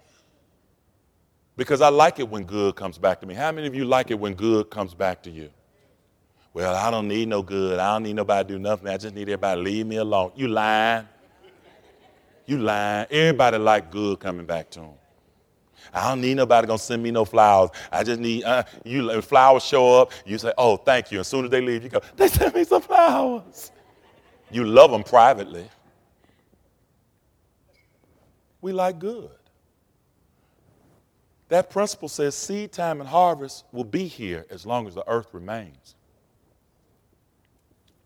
[1.56, 3.34] Because I like it when good comes back to me.
[3.34, 5.50] How many of you like it when good comes back to you?
[6.54, 7.80] Well, I don't need no good.
[7.80, 8.88] I don't need nobody to do nothing.
[8.88, 10.32] I just need everybody to leave me alone.
[10.36, 11.08] You lying.
[12.46, 13.08] You lying.
[13.10, 14.90] Everybody like good coming back to them.
[15.94, 17.70] I don't need nobody gonna send me no flowers.
[17.92, 19.22] I just need uh, you.
[19.22, 22.02] Flowers show up, you say, "Oh, thank you." As soon as they leave, you go,
[22.16, 23.72] "They sent me some flowers."
[24.52, 25.70] You love them privately.
[28.62, 29.30] We like good.
[31.50, 35.28] That principle says seed time and harvest will be here as long as the earth
[35.32, 35.96] remains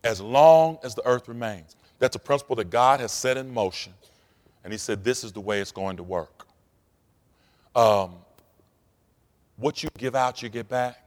[0.04, 1.76] as long as the earth remains.
[1.98, 3.92] That's a principle that God has set in motion.
[4.64, 6.46] And He said, This is the way it's going to work.
[7.74, 8.16] Um,
[9.56, 10.98] what you give out, you get back.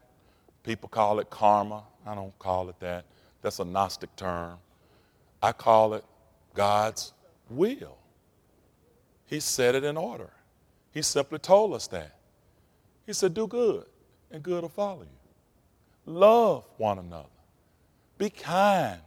[0.63, 1.83] People call it karma.
[2.05, 3.05] I don't call it that.
[3.41, 4.57] That's a Gnostic term.
[5.41, 6.03] I call it
[6.53, 7.13] God's
[7.49, 7.97] will.
[9.25, 10.29] He set it in order.
[10.91, 12.15] He simply told us that.
[13.05, 13.85] He said, Do good,
[14.31, 15.07] and good will follow you.
[16.05, 17.29] Love one another.
[18.17, 18.99] Be kind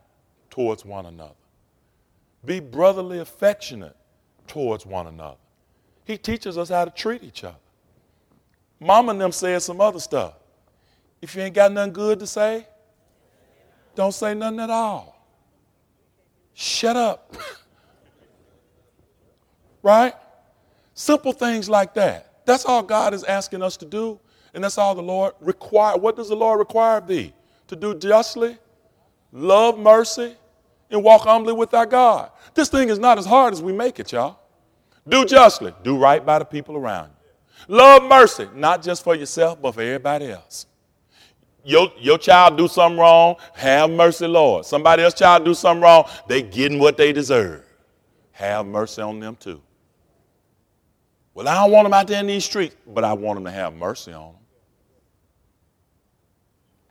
[0.50, 1.34] towards one another.
[2.44, 3.96] Be brotherly affectionate
[4.46, 5.38] towards one another.
[6.04, 7.56] He teaches us how to treat each other.
[8.80, 10.34] Mama and them said some other stuff.
[11.20, 12.66] If you ain't got nothing good to say,
[13.94, 15.20] don't say nothing at all.
[16.54, 17.36] Shut up.
[19.82, 20.14] right?
[20.94, 22.44] Simple things like that.
[22.44, 24.18] That's all God is asking us to do,
[24.54, 25.96] and that's all the Lord require.
[25.96, 27.32] What does the Lord require of thee?
[27.68, 28.56] To do justly,
[29.32, 30.34] love mercy,
[30.90, 32.30] and walk humbly with our God.
[32.54, 34.38] This thing is not as hard as we make it, y'all.
[35.06, 37.74] Do justly, do right by the people around you.
[37.76, 40.66] Love mercy, not just for yourself, but for everybody else.
[41.64, 44.64] Your, your child do something wrong, have mercy, Lord.
[44.64, 47.64] Somebody else child do something wrong, they getting what they deserve.
[48.32, 49.60] Have mercy on them too.
[51.38, 53.50] Well, I don't want them out there in these streets, but I want them to
[53.52, 54.38] have mercy on them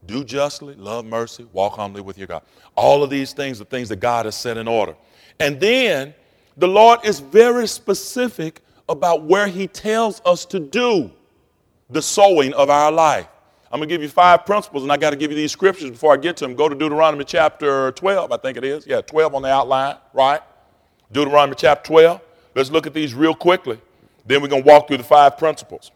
[0.07, 2.41] do justly, love mercy, walk humbly with your God.
[2.75, 4.95] All of these things are things that God has set in order.
[5.39, 6.15] And then
[6.55, 11.11] the Lord is very specific about where He tells us to do
[11.89, 13.27] the sowing of our life.
[13.69, 15.91] I'm going to give you five principles, and I got to give you these scriptures
[15.91, 16.55] before I get to them.
[16.55, 18.87] Go to Deuteronomy chapter 12, I think it is.
[18.87, 20.39] Yeah, 12 on the outline, right?
[21.11, 22.21] Deuteronomy chapter 12.
[22.55, 23.81] Let's look at these real quickly.
[24.27, 25.91] Then we're going to walk through the five principles.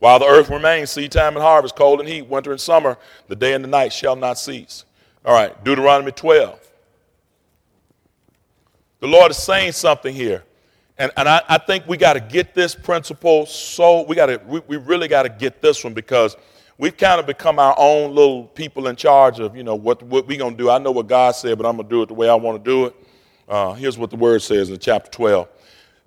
[0.00, 2.98] While the earth remains, seed time and harvest, cold and heat, winter and summer,
[3.28, 4.84] the day and the night shall not cease.
[5.24, 6.60] All right, Deuteronomy 12.
[9.00, 10.44] The Lord is saying something here.
[10.98, 14.40] And, and I, I think we got to get this principle so we got to
[14.46, 16.36] we, we really got to get this one because
[16.78, 20.26] we've kind of become our own little people in charge of you know what what
[20.26, 20.70] we gonna do.
[20.70, 22.70] I know what God said, but I'm gonna do it the way I want to
[22.70, 22.96] do it.
[23.48, 25.48] Uh, here's what the word says in chapter 12.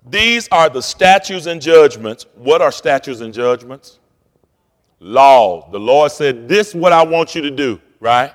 [0.06, 2.26] These are the statutes and judgments.
[2.34, 3.98] What are statutes and judgments?
[5.00, 5.68] Law.
[5.70, 8.32] The Lord said, This is what I want you to do, right?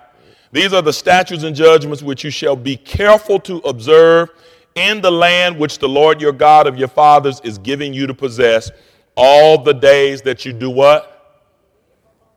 [0.51, 4.29] These are the statutes and judgments which you shall be careful to observe
[4.75, 8.13] in the land which the Lord your God of your fathers is giving you to
[8.13, 8.71] possess
[9.15, 11.12] all the days that you do what?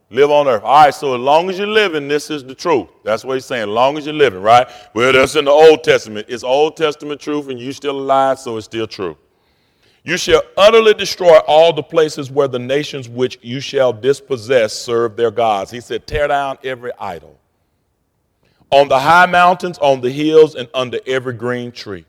[0.08, 0.62] Live on earth.
[0.62, 2.88] All right, so as long as you're living, this is the truth.
[3.02, 3.64] That's what he's saying.
[3.64, 4.68] As long as you're living, right?
[4.94, 6.26] Well, that's in the Old Testament.
[6.28, 9.16] It's Old Testament truth, and you're still alive, so it's still true.
[10.04, 15.16] You shall utterly destroy all the places where the nations which you shall dispossess serve
[15.16, 15.72] their gods.
[15.72, 17.36] He said, tear down every idol.
[18.70, 22.04] On the high mountains, on the hills, and under every green tree.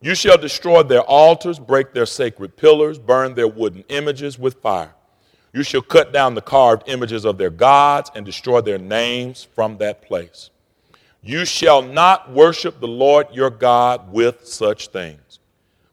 [0.00, 4.92] You shall destroy their altars, break their sacred pillars, burn their wooden images with fire.
[5.52, 9.78] You shall cut down the carved images of their gods and destroy their names from
[9.78, 10.50] that place.
[11.22, 15.40] You shall not worship the Lord your God with such things.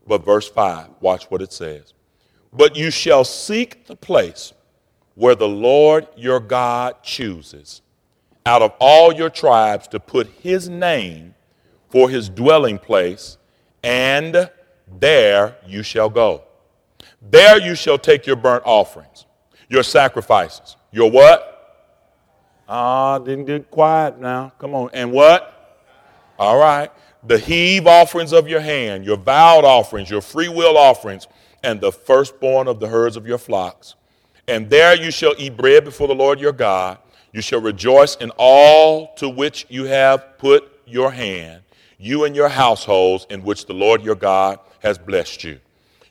[0.08, 1.94] But verse 5, watch what it says.
[2.52, 4.54] But you shall seek the place
[5.14, 7.82] where the Lord your God chooses
[8.46, 11.36] out of all your tribes to put his name
[11.90, 13.38] for his dwelling place,
[13.84, 14.50] and
[15.00, 16.44] there you shall go.
[17.22, 19.26] There you shall take your burnt offerings,
[19.70, 21.46] your sacrifices, your what?
[22.68, 24.52] Ah, didn't get quiet now.
[24.60, 24.90] Come on.
[24.94, 25.56] And what?
[26.38, 26.92] All right
[27.24, 31.28] the heave offerings of your hand, your vowed offerings, your free will offerings,
[31.64, 33.96] and the firstborn of the herds of your flocks.
[34.48, 36.98] And there you shall eat bread before the Lord your God.
[37.34, 41.62] You shall rejoice in all to which you have put your hand,
[41.98, 45.60] you and your households in which the Lord your God has blessed you.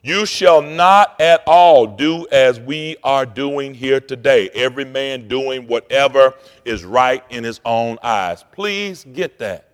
[0.02, 5.66] You shall not at all do as we are doing here today, every man doing
[5.66, 6.34] whatever
[6.64, 8.44] is right in his own eyes.
[8.52, 9.68] Please get that.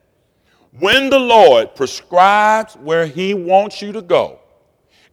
[0.79, 4.41] When the Lord prescribes where He wants you to go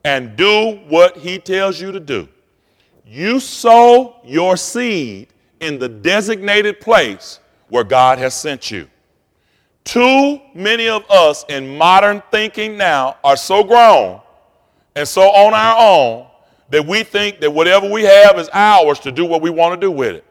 [0.04, 2.28] and do what He tells you to do,
[3.06, 5.28] you sow your seed
[5.60, 7.40] in the designated place
[7.70, 8.88] where God has sent you.
[9.84, 14.22] Too many of us in modern thinking now are so grown
[14.96, 16.28] and so on our own
[16.70, 19.86] that we think that whatever we have is ours to do what we want to
[19.86, 20.26] do with it.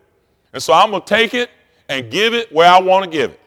[0.52, 1.50] And so I'm going to take it
[1.88, 3.40] and give it where I want to give it.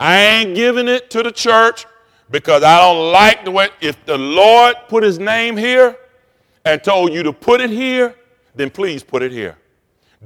[0.00, 1.86] I ain't giving it to the church
[2.30, 5.96] because I don't like the way, if the Lord put his name here
[6.64, 8.14] and told you to put it here,
[8.54, 9.56] then please put it here.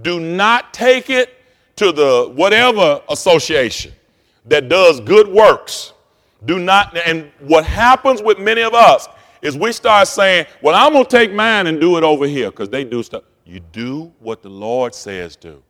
[0.03, 1.35] Do not take it
[1.77, 3.93] to the whatever association
[4.47, 5.93] that does good works.
[6.47, 9.09] Do not, and what happens with many of us
[9.43, 12.51] is we start saying, well, I'm going to take mine and do it over here
[12.51, 13.23] because they do stuff.
[13.45, 15.63] You do what the Lord says do.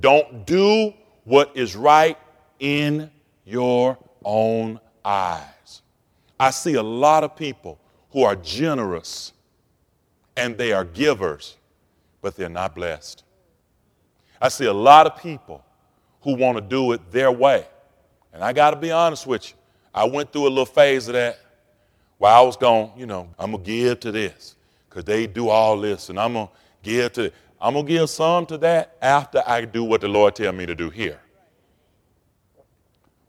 [0.00, 0.92] Don't do
[1.24, 2.18] what is right
[2.58, 3.10] in
[3.44, 5.82] your own eyes.
[6.38, 7.78] I see a lot of people
[8.10, 9.32] who are generous
[10.36, 11.56] and they are givers,
[12.20, 13.24] but they're not blessed.
[14.40, 15.64] I see a lot of people
[16.22, 17.66] who want to do it their way.
[18.32, 19.56] And I got to be honest with you.
[19.94, 21.38] I went through a little phase of that
[22.22, 24.54] where I was going, you know, I'm going to give to this
[24.88, 26.52] because they do all this, and I'm going to
[26.84, 30.36] give to, I'm going to give some to that after I do what the Lord
[30.36, 31.18] tell me to do here.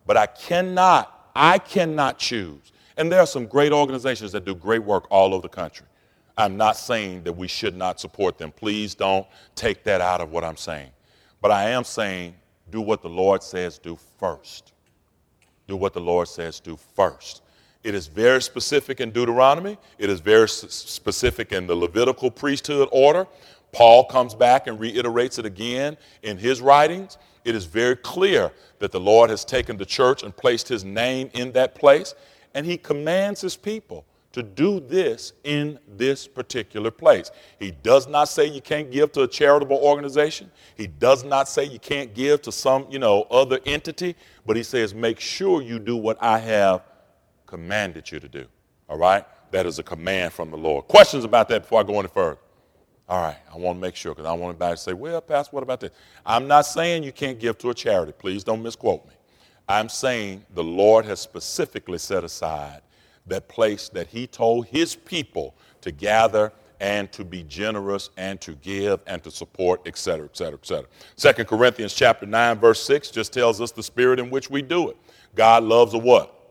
[0.06, 2.72] But I cannot, I cannot choose.
[2.96, 5.88] And there are some great organizations that do great work all over the country.
[6.38, 8.52] I'm not saying that we should not support them.
[8.52, 9.26] Please don't
[9.56, 10.92] take that out of what I'm saying.
[11.42, 12.36] But I am saying
[12.70, 14.72] do what the Lord says do first.
[15.68, 17.43] Do what the Lord says do first.
[17.84, 19.78] It is very specific in Deuteronomy.
[19.98, 23.28] It is very specific in the Levitical priesthood order.
[23.72, 28.92] Paul comes back and reiterates it again in his writings it is very clear that
[28.92, 32.16] the Lord has taken the church and placed his name in that place,
[32.54, 37.30] and he commands his people to do this in this particular place.
[37.60, 40.50] He does not say you can't give to a charitable organization.
[40.76, 44.16] He does not say you can't give to some, you know, other entity,
[44.46, 46.82] but he says make sure you do what I have
[47.54, 48.48] commanded you to do.
[48.90, 49.24] All right?
[49.52, 50.88] That is a command from the Lord.
[50.88, 52.40] Questions about that before I go any further?
[53.08, 55.56] All right, I want to make sure because I want anybody to say, well, Pastor,
[55.56, 55.92] what about this?
[56.26, 58.12] I'm not saying you can't give to a charity.
[58.18, 59.14] Please don't misquote me.
[59.70, 62.82] I'm saying the Lord has specifically set aside
[63.28, 68.54] that place that He told His people to gather and to be generous and to
[68.56, 70.88] give and to support, et cetera, et cetera, et cetera.
[71.18, 74.90] Second Corinthians chapter 9, verse 6 just tells us the spirit in which we do
[74.90, 74.98] it.
[75.36, 76.43] God loves a what?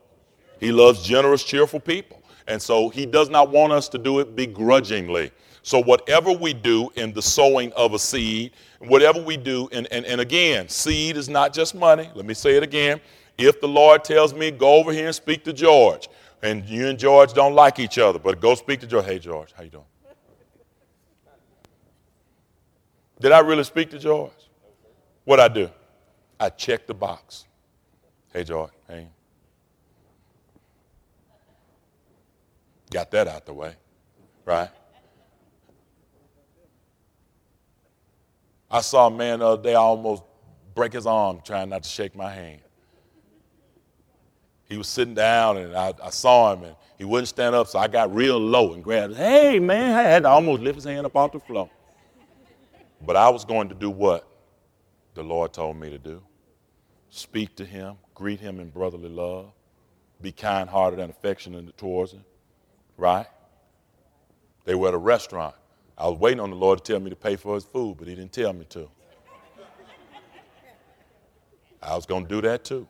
[0.62, 2.22] He loves generous, cheerful people.
[2.46, 5.32] And so he does not want us to do it begrudgingly.
[5.64, 10.06] So, whatever we do in the sowing of a seed, whatever we do, and, and,
[10.06, 12.08] and again, seed is not just money.
[12.14, 13.00] Let me say it again.
[13.38, 16.08] If the Lord tells me, go over here and speak to George,
[16.42, 19.04] and you and George don't like each other, but go speak to George.
[19.04, 19.84] Hey, George, how you doing?
[23.20, 24.30] Did I really speak to George?
[25.24, 25.68] What I do?
[26.38, 27.46] I check the box.
[28.32, 28.72] Hey, George.
[28.88, 29.08] Hey.
[32.93, 33.74] Got that out the way,
[34.45, 34.68] right?
[38.70, 40.22] I saw a man the other day almost
[40.74, 42.61] break his arm trying not to shake my hand.
[44.68, 47.78] He was sitting down and I, I saw him and he wouldn't stand up, so
[47.78, 49.16] I got real low and grabbed.
[49.16, 51.70] Hey, man, I had to almost lift his hand up off the floor.
[53.05, 54.26] But I was going to do what
[55.14, 56.22] the Lord told me to do
[57.09, 59.53] speak to him, greet him in brotherly love,
[60.22, 62.24] be kind hearted and affectionate towards him,
[62.97, 63.26] right?
[64.64, 65.55] They were at a restaurant.
[65.97, 68.09] I was waiting on the Lord to tell me to pay for his food, but
[68.09, 68.88] he didn't tell me to.
[71.82, 72.86] I was going to do that too.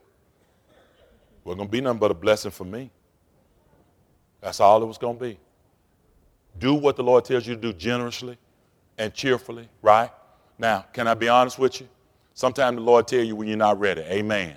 [1.45, 2.91] Wasn't going to be nothing but a blessing for me.
[4.41, 5.39] That's all it was going to be.
[6.59, 8.37] Do what the Lord tells you to do generously
[8.99, 10.11] and cheerfully, right?
[10.59, 11.89] Now, can I be honest with you?
[12.35, 14.03] Sometimes the Lord tell you when you're not ready.
[14.03, 14.57] Amen.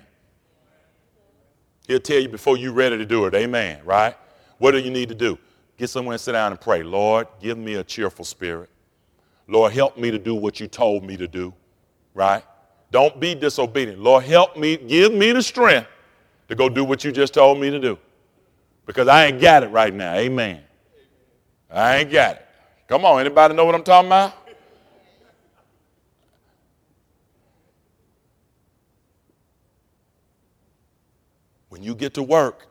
[1.86, 3.34] He'll tell you before you're ready to do it.
[3.34, 3.80] Amen.
[3.84, 4.16] Right?
[4.58, 5.38] What do you need to do?
[5.76, 6.82] Get somewhere and sit down and pray.
[6.82, 8.70] Lord, give me a cheerful spirit.
[9.48, 11.52] Lord, help me to do what you told me to do.
[12.14, 12.42] Right?
[12.90, 14.00] Don't be disobedient.
[14.00, 15.88] Lord, help me, give me the strength
[16.48, 17.98] to go do what you just told me to do.
[18.86, 20.14] Because I ain't got it right now.
[20.14, 20.62] Amen.
[21.70, 22.46] I ain't got it.
[22.88, 24.32] Come on, anybody know what I'm talking about?
[31.68, 32.68] When you get to work,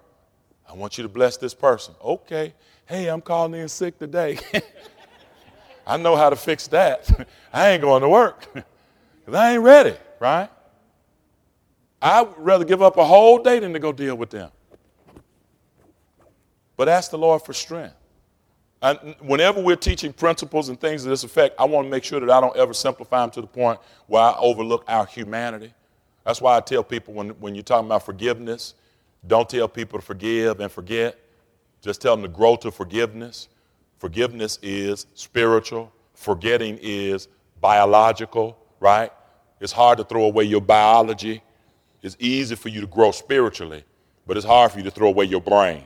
[0.76, 1.96] I want you to bless this person.
[2.04, 2.54] Okay.
[2.86, 4.38] Hey, I'm calling in sick today.
[5.88, 7.28] I know how to fix that.
[7.54, 10.50] I ain't going to work because I ain't ready, right?
[12.02, 14.52] I'd rather give up a whole day than to go deal with them.
[16.76, 17.96] But ask the Lord for strength.
[18.82, 22.20] And whenever we're teaching principles and things of this effect, I want to make sure
[22.20, 25.74] that I don't ever simplify them to the point where I overlook our humanity.
[26.26, 28.74] That's why I tell people when, when you're talking about forgiveness,
[29.28, 31.18] don't tell people to forgive and forget.
[31.82, 33.48] Just tell them to grow to forgiveness.
[34.00, 37.28] Forgiveness is spiritual, forgetting is
[37.62, 39.12] biological, right?
[39.60, 41.42] It's hard to throw away your biology.
[42.02, 43.84] It's easy for you to grow spiritually,
[44.28, 45.84] but it's hard for you to throw away your brain.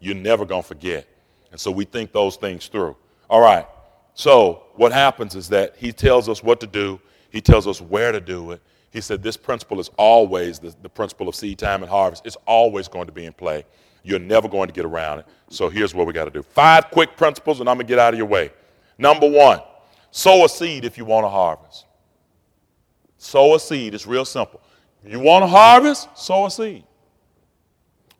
[0.00, 1.06] You're never going to forget.
[1.50, 2.96] And so we think those things through.
[3.30, 3.66] All right.
[4.14, 8.12] So what happens is that he tells us what to do, he tells us where
[8.12, 8.60] to do it,
[8.92, 12.26] he said this principle is always the, the principle of seed time and harvest.
[12.26, 13.64] It's always going to be in play.
[14.02, 15.26] You're never going to get around it.
[15.48, 16.42] So here's what we got to do.
[16.42, 18.50] Five quick principles, and I'm going to get out of your way.
[18.98, 19.60] Number one,
[20.10, 21.86] sow a seed if you want to harvest.
[23.16, 23.94] Sow a seed.
[23.94, 24.60] It's real simple.
[25.06, 26.08] You want to harvest?
[26.14, 26.84] Sow a seed.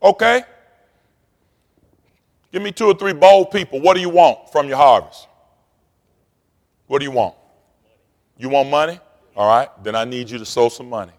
[0.01, 0.43] Okay?
[2.51, 3.79] Give me two or three bold people.
[3.79, 5.27] What do you want from your harvest?
[6.87, 7.35] What do you want?
[8.37, 8.99] You want money?
[9.35, 11.13] All right, then I need you to sow some money.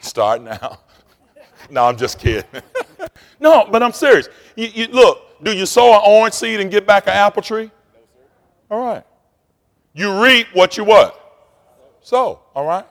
[0.00, 0.80] Start now.
[1.70, 2.44] no, I'm just kidding.
[3.40, 4.28] no, but I'm serious.
[4.56, 7.70] You, you, look, do you sow an orange seed and get back an apple tree?
[8.70, 9.04] All right.
[9.94, 11.22] You reap what you what?
[12.02, 12.40] Sow.
[12.54, 12.84] All right.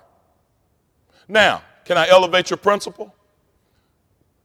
[1.28, 3.14] Now, can I elevate your principle?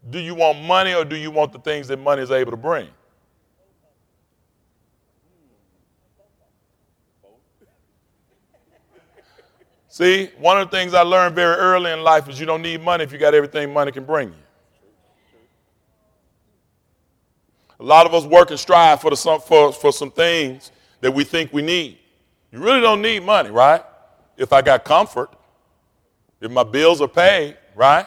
[0.08, 2.56] Do you want money or do you want the things that money is able to
[2.56, 2.88] bring?
[9.92, 12.80] See, one of the things I learned very early in life is you don't need
[12.80, 14.34] money if you got everything money can bring you.
[17.80, 20.70] A lot of us work and strive for, the, for, for some things
[21.00, 21.98] that we think we need.
[22.52, 23.82] You really don't need money, right?
[24.36, 25.30] If I got comfort,
[26.40, 28.06] if my bills are paid, right?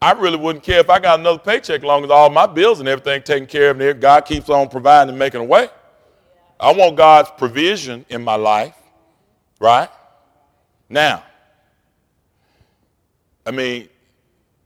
[0.00, 2.78] I really wouldn't care if I got another paycheck as long as all my bills
[2.78, 5.70] and everything taken care of and God keeps on providing and making a way.
[6.60, 8.76] I want God's provision in my life,
[9.58, 9.88] right?
[10.88, 11.22] Now,
[13.46, 13.88] I mean,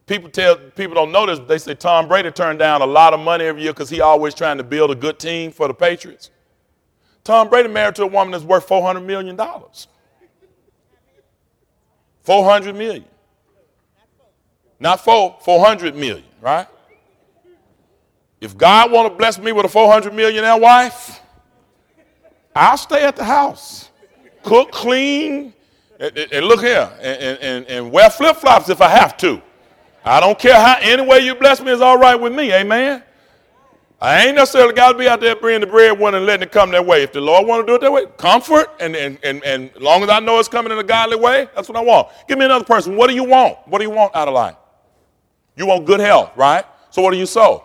[0.07, 3.15] people tell people don't know this, but they say Tom Brady turned down a lot
[3.15, 5.75] of money every year because he always trying to build a good team for the
[5.75, 6.31] Patriots.
[7.25, 9.89] Tom Brady married to a woman that's worth four hundred million dollars.
[12.23, 13.05] Four hundred million.
[14.81, 16.67] Not four, four hundred million, right?
[18.41, 21.21] If God want to bless me with a four hundred millionaire wife,
[22.55, 23.91] I'll stay at the house,
[24.43, 25.53] cook, clean,
[25.99, 29.43] and, and look here, and, and, and wear flip flops if I have to.
[30.05, 33.03] I don't care how, any way you bless me is all right with me, amen?
[34.01, 36.53] I ain't necessarily got to be out there bringing the bread one and letting it
[36.53, 37.03] come that way.
[37.03, 39.83] If the Lord want to do it that way, comfort, and, and, and, and as
[39.83, 42.09] long as I know it's coming in a godly way, that's what I want.
[42.29, 42.95] Give me another person.
[42.95, 43.59] What do you want?
[43.67, 44.55] What do you want out of life?
[45.57, 46.65] You want good health, right?
[46.91, 47.65] So what do you sow?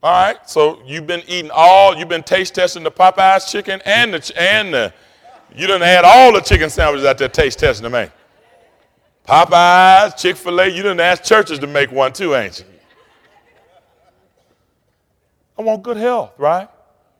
[0.00, 4.14] All right, so you've been eating all, you've been taste testing the Popeyes chicken and
[4.14, 4.94] the, and the,
[5.54, 8.10] you done had all the chicken sandwiches out there taste testing to make.
[9.26, 12.64] Popeyes, Chick fil A, you done asked churches to make one too, ain't you?
[15.58, 16.68] I want good health, right?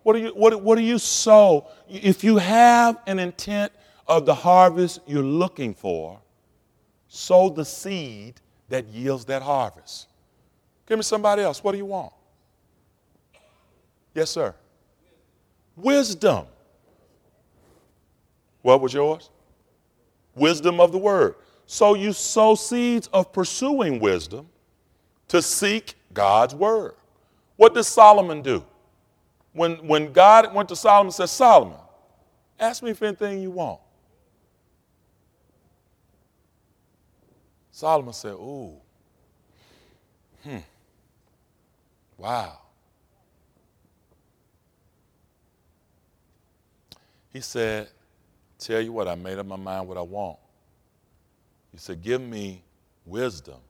[0.05, 1.67] What do you, what, what do you sow?
[1.89, 3.73] If you have an intent
[4.07, 6.19] of the harvest you're looking for,
[7.09, 10.07] sow the seed that yields that harvest.
[10.87, 11.63] Give me somebody else.
[11.63, 12.13] What do you want?
[14.15, 14.55] Yes, sir.
[15.77, 16.47] Wisdom.
[18.63, 19.31] What was yours?
[20.35, 21.37] Wisdom of the word.
[21.67, 24.49] So you sow seeds of pursuing wisdom
[25.29, 26.95] to seek God's word.
[27.57, 28.65] What did Solomon do?
[29.53, 31.79] When, when God went to Solomon and said, Solomon,
[32.59, 33.81] ask me for anything you want.
[37.71, 38.73] Solomon said, Ooh,
[40.43, 40.59] hmm,
[42.17, 42.59] wow.
[47.33, 47.89] He said,
[48.59, 50.39] Tell you what, I made up my mind what I want.
[51.73, 52.63] He said, Give me
[53.07, 53.61] wisdom,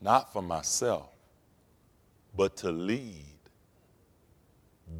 [0.00, 1.10] not for myself,
[2.36, 3.24] but to lead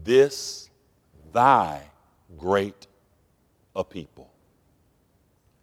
[0.05, 0.68] this
[1.32, 1.82] thy
[2.36, 2.86] great
[3.76, 4.30] a people.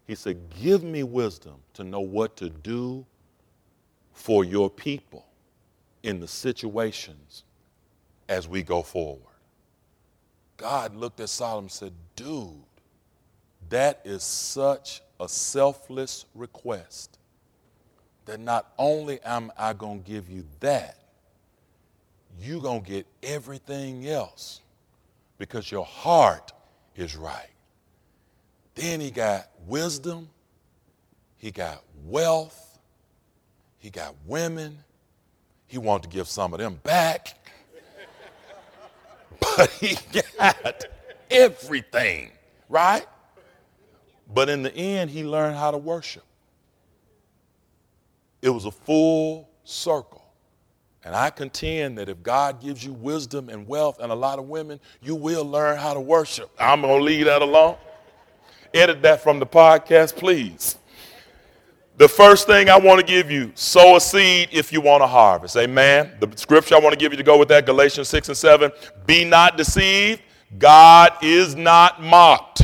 [0.06, 3.06] He said, Give me wisdom to know what to do
[4.14, 5.26] for your people
[6.04, 7.44] in the situations
[8.30, 9.22] as we go forward.
[10.56, 12.64] God looked at Solomon and said, Dude,
[13.70, 17.18] that is such a selfless request
[18.26, 20.98] that not only am I going to give you that,
[22.40, 24.62] you're going to get everything else
[25.38, 26.52] because your heart
[26.96, 27.50] is right.
[28.76, 30.30] Then he got wisdom,
[31.38, 32.68] he got wealth,
[33.80, 34.80] he got women.
[35.68, 37.38] He wanted to give some of them back,
[39.40, 39.98] but he
[40.38, 40.86] got
[41.30, 42.32] everything,
[42.70, 43.06] right?
[44.34, 46.24] But in the end, he learned how to worship.
[48.42, 50.24] It was a full circle.
[51.04, 54.50] And I contend that if God gives you wisdom and wealth and a lot of
[54.50, 56.50] women, you will learn how to worship.
[56.60, 57.78] I'm going to leave that alone.
[58.74, 60.78] Edit that from the podcast, please.
[61.96, 65.08] The first thing I want to give you, sow a seed if you want to
[65.08, 65.56] harvest.
[65.56, 66.12] Amen.
[66.20, 68.72] The scripture I want to give you to go with that, Galatians 6 and 7.
[69.06, 70.22] Be not deceived.
[70.60, 72.64] God is not mocked.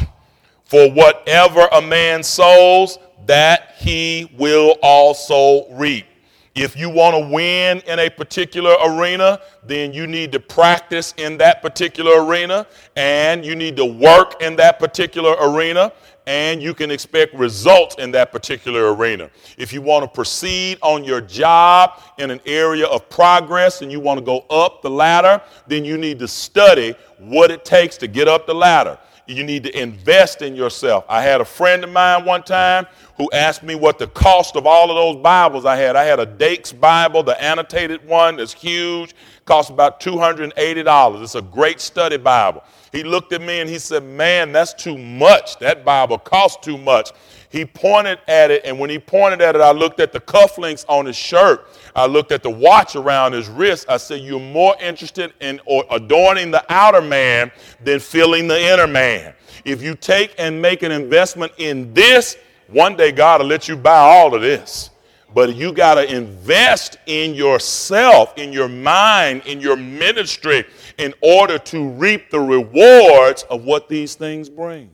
[0.74, 2.98] For whatever a man sows,
[3.28, 6.08] that he will also reap.
[6.56, 11.38] If you want to win in a particular arena, then you need to practice in
[11.38, 12.66] that particular arena
[12.96, 15.94] and you need to work in that particular arena
[16.26, 19.30] and you can expect results in that particular arena.
[19.60, 24.00] If you want to proceed on your job in an area of progress and you
[24.00, 28.08] want to go up the ladder, then you need to study what it takes to
[28.08, 28.98] get up the ladder.
[29.26, 31.06] You need to invest in yourself.
[31.08, 32.86] I had a friend of mine one time
[33.18, 35.96] who asked me what the cost of all of those Bibles I had.
[35.96, 39.16] I had a Dake's Bible, the annotated one that's huge,
[39.46, 41.24] cost about $280.
[41.24, 42.64] It's a great study Bible.
[42.92, 45.58] He looked at me and he said, Man, that's too much.
[45.60, 47.12] That Bible costs too much.
[47.54, 50.86] He pointed at it, and when he pointed at it, I looked at the cufflinks
[50.90, 51.68] on his shirt.
[51.96, 53.86] I looked at the watch around his wrist.
[53.88, 57.52] I said, You're more interested in adorning the outer man
[57.84, 59.36] than filling the inner man.
[59.66, 62.38] If you take and make an investment in this,
[62.70, 64.90] one day God will let you buy all of this.
[65.36, 70.66] But you got to invest in yourself, in your mind, in your ministry
[70.98, 74.90] in order to reap the rewards of what these things bring.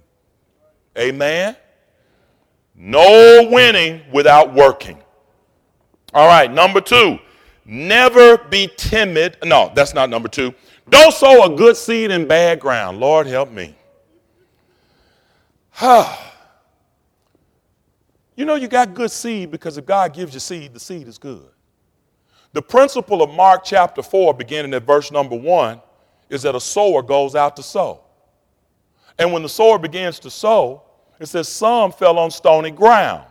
[0.97, 1.55] Amen?
[2.81, 4.97] No winning without working.
[6.13, 7.19] All right, number two,
[7.65, 9.35] never be timid.
[9.43, 10.53] No, that's not number two.
[10.89, 13.01] Don't sow a good seed in bad ground.
[13.01, 13.75] Lord help me.
[18.35, 21.17] you know you got good seed because if God gives you seed, the seed is
[21.17, 21.49] good.
[22.53, 25.81] The principle of Mark chapter 4, beginning at verse number 1,
[26.29, 28.01] is that a sower goes out to sow.
[29.19, 30.83] And when the sower begins to sow,
[31.19, 33.25] it says some fell on stony ground,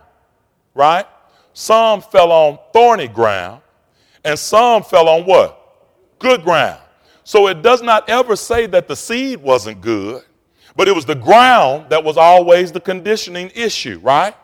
[0.73, 1.05] right?
[1.53, 3.61] Some fell on thorny ground,
[4.23, 5.55] and some fell on what?
[6.19, 6.79] Good ground.
[7.23, 10.23] So it does not ever say that the seed wasn't good,
[10.75, 14.35] but it was the ground that was always the conditioning issue, right?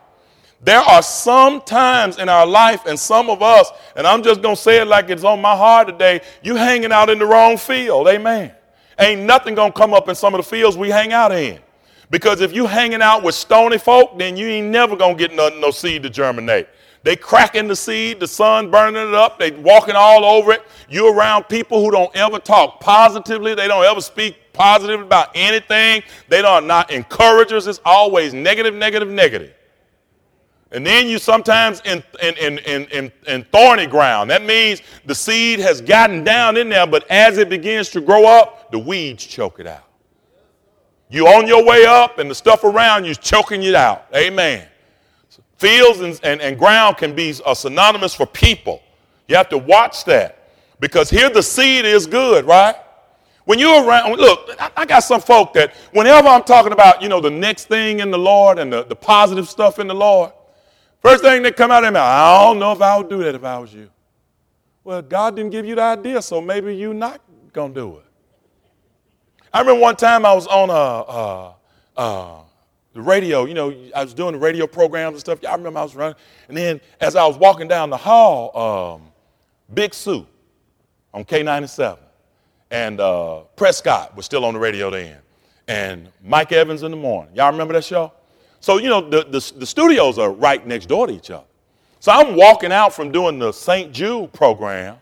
[0.61, 4.55] There are some times in our life, and some of us, and I'm just gonna
[4.55, 8.07] say it like it's on my heart today, you hanging out in the wrong field,
[8.07, 8.51] amen.
[8.97, 11.59] Ain't nothing gonna come up in some of the fields we hang out in.
[12.09, 15.49] Because if you hanging out with stony folk, then you ain't never gonna get no,
[15.49, 16.67] no seed to germinate.
[17.03, 20.63] They cracking the seed, the sun burning it up, they walking all over it.
[20.89, 26.01] You're around people who don't ever talk positively, they don't ever speak positive about anything.
[26.29, 29.53] They are not encouragers, it's always negative, negative, negative.
[30.71, 34.31] And then you sometimes in, in, in, in thorny ground.
[34.31, 38.25] That means the seed has gotten down in there, but as it begins to grow
[38.25, 39.84] up, the weeds choke it out.
[41.09, 44.05] You on your way up, and the stuff around you's choking you out.
[44.15, 44.67] Amen.
[45.57, 48.81] Fields and, and, and ground can be a synonymous for people.
[49.27, 50.49] You have to watch that
[50.79, 52.75] because here the seed is good, right?
[53.45, 57.21] When you're around, look, I got some folk that whenever I'm talking about, you know,
[57.21, 60.31] the next thing in the Lord and the, the positive stuff in the Lord,
[60.99, 63.23] first thing that come out of their mouth, I don't know if I would do
[63.23, 63.89] that if I was you.
[64.83, 67.21] Well, God didn't give you the idea, so maybe you're not
[67.53, 68.04] going to do it.
[69.55, 71.55] I remember one time I was on a, a,
[71.95, 72.41] a,
[72.91, 75.39] the radio, you know, I was doing the radio programs and stuff.
[75.47, 76.17] I remember I was running.
[76.49, 79.13] And then as I was walking down the hall, um,
[79.73, 80.27] Big Sue
[81.13, 81.97] on K97
[82.69, 85.19] and uh, Prescott was still on the radio then,
[85.69, 87.33] and Mike Evans in the morning.
[87.33, 88.11] Y'all remember that show?
[88.59, 91.45] So, you know, the, the, the studios are right next door to each other.
[92.01, 93.93] So I'm walking out from doing the St.
[93.93, 94.97] Jude program,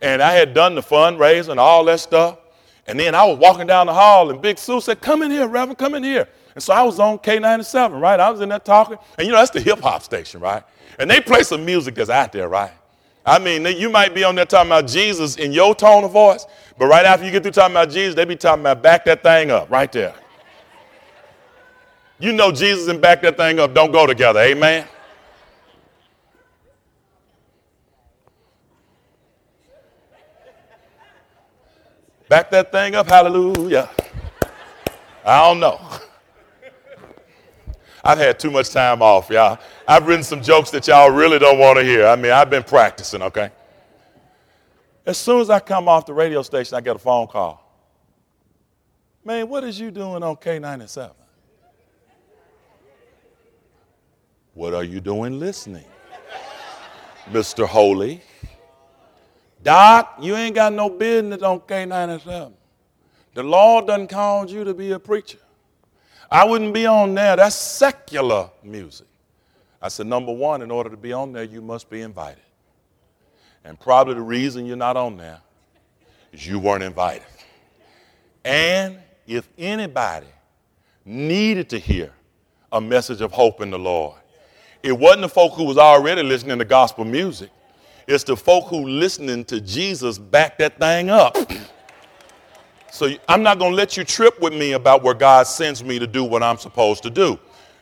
[0.00, 2.38] and I had done the fundraiser and all that stuff.
[2.88, 5.48] And then I was walking down the hall, and Big Sue said, Come in here,
[5.48, 6.28] Reverend, come in here.
[6.54, 8.18] And so I was on K97, right?
[8.18, 8.96] I was in there talking.
[9.18, 10.62] And you know, that's the hip hop station, right?
[10.98, 12.72] And they play some music that's out there, right?
[13.26, 16.46] I mean, you might be on there talking about Jesus in your tone of voice,
[16.78, 19.22] but right after you get through talking about Jesus, they be talking about back that
[19.22, 20.14] thing up right there.
[22.18, 24.86] You know, Jesus and back that thing up don't go together, amen?
[32.28, 33.88] Back that thing up, hallelujah.
[35.24, 35.80] I don't know.
[38.02, 39.58] I've had too much time off, y'all.
[39.86, 42.06] I've written some jokes that y'all really don't want to hear.
[42.06, 43.50] I mean, I've been practicing, okay?
[45.04, 47.62] As soon as I come off the radio station, I get a phone call.
[49.24, 51.12] Man, what is you doing on K97?
[54.54, 55.84] What are you doing listening?
[57.30, 57.66] Mr.
[57.66, 58.22] Holy.
[59.66, 62.52] Doc, you ain't got no business on K97.
[63.34, 65.40] The Lord doesn't call you to be a preacher.
[66.30, 67.34] I wouldn't be on there.
[67.34, 69.08] That's secular music.
[69.82, 72.44] I said, number one, in order to be on there, you must be invited.
[73.64, 75.40] And probably the reason you're not on there
[76.32, 77.26] is you weren't invited.
[78.44, 80.28] And if anybody
[81.04, 82.12] needed to hear
[82.70, 84.14] a message of hope in the Lord,
[84.84, 87.50] it wasn't the folk who was already listening to gospel music.
[88.06, 91.36] It's the folk who listening to Jesus back that thing up.
[92.92, 95.98] So I'm not going to let you trip with me about where God sends me
[95.98, 97.38] to do what I'm supposed to do.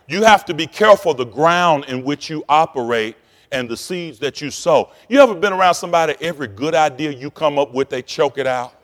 [0.09, 3.17] You have to be careful the ground in which you operate
[3.53, 4.91] and the seeds that you sow.
[5.09, 8.47] You ever been around somebody, every good idea you come up with, they choke it
[8.47, 8.75] out?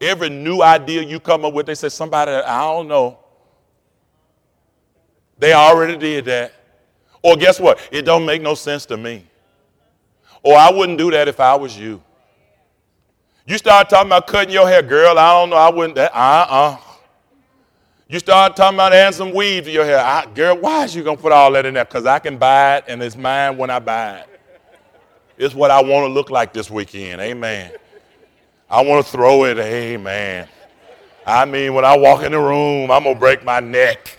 [0.00, 3.18] Every new idea you come up with, they say, somebody, I don't know.
[5.38, 6.52] They already did that.
[7.24, 7.78] Or guess what?
[7.90, 9.24] It don't make no sense to me.
[10.42, 12.02] Or I wouldn't do that if I was you.
[13.46, 15.18] You start talking about cutting your hair, girl.
[15.18, 15.56] I don't know.
[15.56, 15.96] I wouldn't.
[15.96, 16.76] Uh uh.
[18.08, 19.98] You start talking about adding some weave to your hair.
[19.98, 21.86] I, girl, why is you going to put all that in there?
[21.86, 24.40] Because I can buy it and it's mine when I buy it.
[25.38, 27.22] It's what I want to look like this weekend.
[27.22, 27.72] Amen.
[28.68, 29.58] I want to throw it.
[29.58, 30.46] Amen.
[31.26, 34.18] I mean, when I walk in the room, I'm going to break my neck.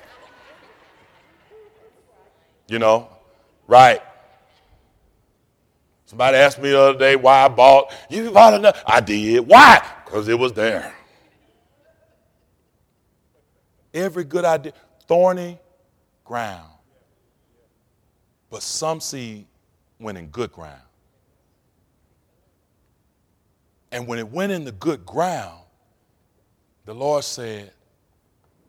[2.68, 3.09] You know,
[3.68, 4.01] right.
[6.05, 7.91] Somebody asked me the other day why I bought.
[8.09, 8.84] You bought enough?
[8.86, 9.47] I did.
[9.47, 9.86] Why?
[10.03, 10.93] Because it was there.
[13.93, 14.74] Every good idea,
[15.07, 15.57] thorny
[16.24, 16.70] ground.
[18.49, 19.47] But some seed
[19.99, 20.82] went in good ground.
[23.91, 25.59] And when it went in the good ground,
[26.86, 27.72] the Lord said,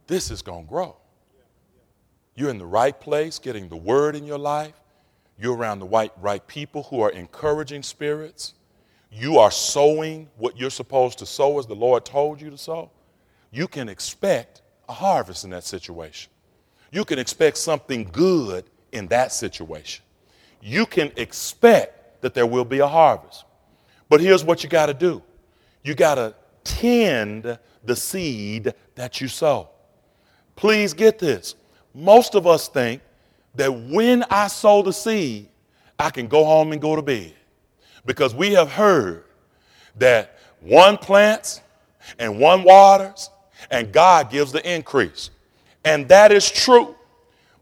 [0.06, 0.96] This is going to grow.
[2.36, 4.74] You're in the right place, getting the word in your life.
[5.38, 8.54] You're around the right, right people who are encouraging spirits.
[9.10, 12.90] You are sowing what you're supposed to sow as the Lord told you to sow.
[13.50, 16.30] You can expect a harvest in that situation.
[16.92, 20.04] You can expect something good in that situation.
[20.60, 23.44] You can expect that there will be a harvest.
[24.08, 25.22] But here's what you got to do
[25.82, 26.34] you got to
[26.64, 29.68] tend the seed that you sow.
[30.56, 31.54] Please get this.
[31.96, 33.00] Most of us think
[33.54, 35.48] that when I sow the seed,
[35.98, 37.32] I can go home and go to bed.
[38.04, 39.24] Because we have heard
[39.96, 41.62] that one plants
[42.18, 43.30] and one waters,
[43.70, 45.30] and God gives the increase.
[45.86, 46.94] And that is true.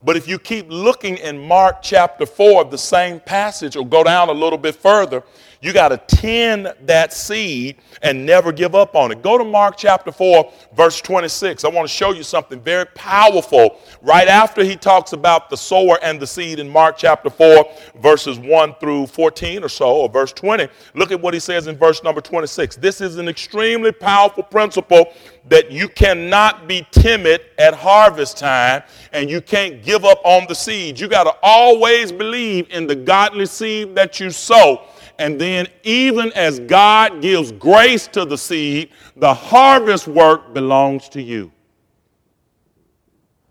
[0.03, 4.03] But if you keep looking in Mark chapter 4 of the same passage, or go
[4.03, 5.22] down a little bit further,
[5.64, 9.22] You got to tend that seed and never give up on it.
[9.22, 11.64] Go to Mark chapter 4, verse 26.
[11.64, 15.98] I want to show you something very powerful right after he talks about the sower
[16.02, 17.66] and the seed in Mark chapter 4,
[18.02, 20.68] verses 1 through 14 or so, or verse 20.
[20.92, 22.76] Look at what he says in verse number 26.
[22.76, 25.14] This is an extremely powerful principle
[25.48, 30.54] that you cannot be timid at harvest time and you can't give up on the
[30.54, 31.00] seed.
[31.00, 34.88] You got to always believe in the godly seed that you sow
[35.18, 41.22] and then, even as God gives grace to the seed, the harvest work belongs to
[41.22, 41.52] you.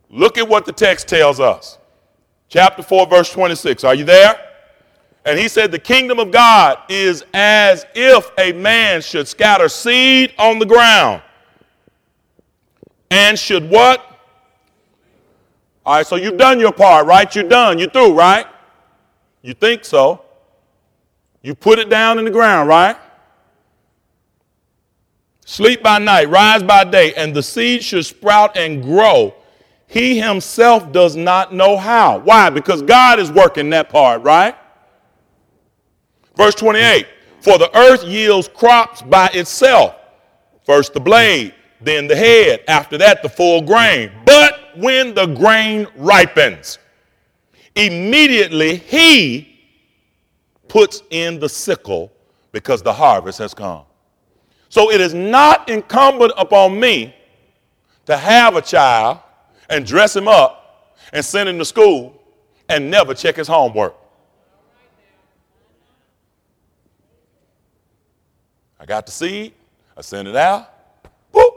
[0.10, 1.80] Look at what the text tells us.
[2.50, 3.84] Chapter 4, verse 26.
[3.84, 4.40] Are you there?
[5.26, 10.34] And he said, The kingdom of God is as if a man should scatter seed
[10.38, 11.22] on the ground.
[13.10, 14.06] And should what?
[15.86, 17.34] All right, so you've done your part, right?
[17.36, 17.80] You're done.
[17.80, 18.46] You're through, right?
[19.42, 20.23] You think so.
[21.44, 22.96] You put it down in the ground, right?
[25.46, 29.36] Sleep by night, rise by day, and the seed should sprout and grow.
[29.86, 32.20] He himself does not know how.
[32.20, 32.50] Why?
[32.50, 34.56] Because God is working that part, right?
[36.38, 37.06] Verse 28
[37.42, 39.96] For the earth yields crops by itself.
[40.66, 44.12] First the blade, then the head, after that the full grain.
[44.26, 46.80] But when the grain ripens,
[47.76, 49.53] immediately he
[50.74, 52.12] puts in the sickle
[52.52, 53.84] because the harvest has come.
[54.70, 57.16] So it is not incumbent upon me
[58.08, 59.20] to have a child
[59.70, 62.20] and dress him up and send him to school
[62.70, 63.94] and never check his homework.
[68.80, 69.54] I got the seed,
[69.96, 70.74] I send it out.
[71.32, 71.52] Boop.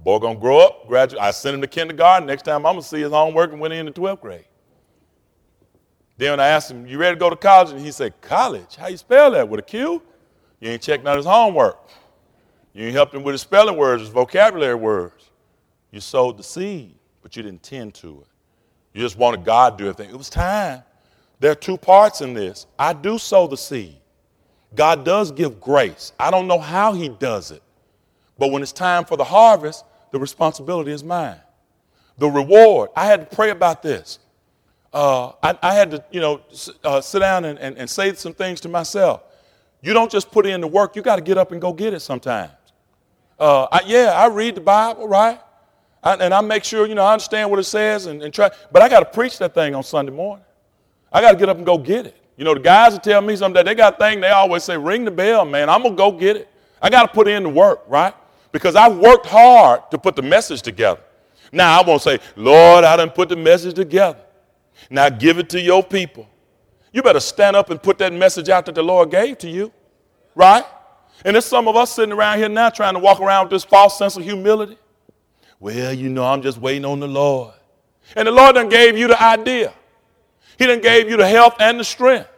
[0.00, 1.22] Boy gonna grow up, graduate.
[1.22, 2.26] I send him to kindergarten.
[2.26, 4.46] Next time I'm gonna see his homework and went in the 12th grade.
[6.18, 7.70] Then I asked him, You ready to go to college?
[7.70, 8.76] And he said, College?
[8.76, 9.48] How you spell that?
[9.48, 10.02] With a Q?
[10.60, 11.78] You ain't checking out his homework.
[12.74, 15.30] You ain't helped him with his spelling words, his vocabulary words.
[15.92, 18.26] You sowed the seed, but you didn't tend to it.
[18.92, 20.12] You just wanted God to do everything.
[20.12, 20.82] It was time.
[21.40, 22.66] There are two parts in this.
[22.78, 23.96] I do sow the seed.
[24.74, 26.12] God does give grace.
[26.18, 27.62] I don't know how he does it.
[28.38, 31.40] But when it's time for the harvest, the responsibility is mine.
[32.18, 34.18] The reward, I had to pray about this
[34.98, 36.40] uh, I, I, had to, you know,
[36.82, 39.22] uh, sit down and, and, and, say some things to myself.
[39.80, 41.94] You don't just put in the work, you got to get up and go get
[41.94, 42.50] it sometimes.
[43.38, 45.38] Uh, I, yeah, I read the Bible, right?
[46.02, 48.50] I, and I make sure, you know, I understand what it says and, and try,
[48.72, 50.44] but I got to preach that thing on Sunday morning.
[51.12, 52.16] I got to get up and go get it.
[52.36, 54.76] You know, the guys will tell me something they got a thing, they always say,
[54.76, 56.48] ring the bell, man, I'm going to go get it.
[56.82, 58.14] I got to put in the work, right?
[58.50, 61.02] Because I worked hard to put the message together.
[61.52, 64.18] Now, I won't say, Lord, I didn't put the message together.
[64.90, 66.28] Now give it to your people.
[66.92, 69.72] You better stand up and put that message out that the Lord gave to you,
[70.34, 70.64] right?
[71.24, 73.64] And there's some of us sitting around here now trying to walk around with this
[73.64, 74.78] false sense of humility.
[75.60, 77.54] Well, you know, I'm just waiting on the Lord.
[78.16, 79.72] And the Lord done gave you the idea.
[80.58, 82.28] He done gave you the health and the strength.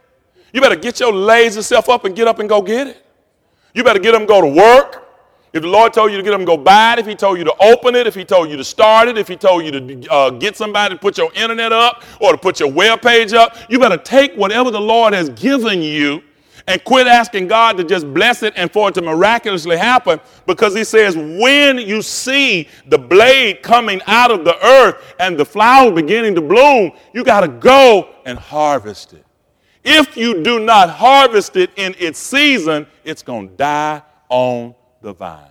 [0.53, 3.07] You better get your lazy self up and get up and go get it.
[3.75, 5.07] You better get them go to work.
[5.53, 7.01] If the Lord told you to get them, go buy it.
[7.01, 9.27] If He told you to open it, if He told you to start it, if
[9.27, 12.61] He told you to uh, get somebody to put your internet up or to put
[12.61, 16.23] your web page up, you better take whatever the Lord has given you
[16.69, 20.77] and quit asking God to just bless it and for it to miraculously happen because
[20.77, 25.91] He says, when you see the blade coming out of the earth and the flower
[25.91, 29.25] beginning to bloom, you got to go and harvest it.
[29.83, 35.13] If you do not harvest it in its season, it's going to die on the
[35.13, 35.47] vine.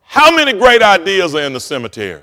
[0.00, 2.22] How many great ideas are in the cemetery?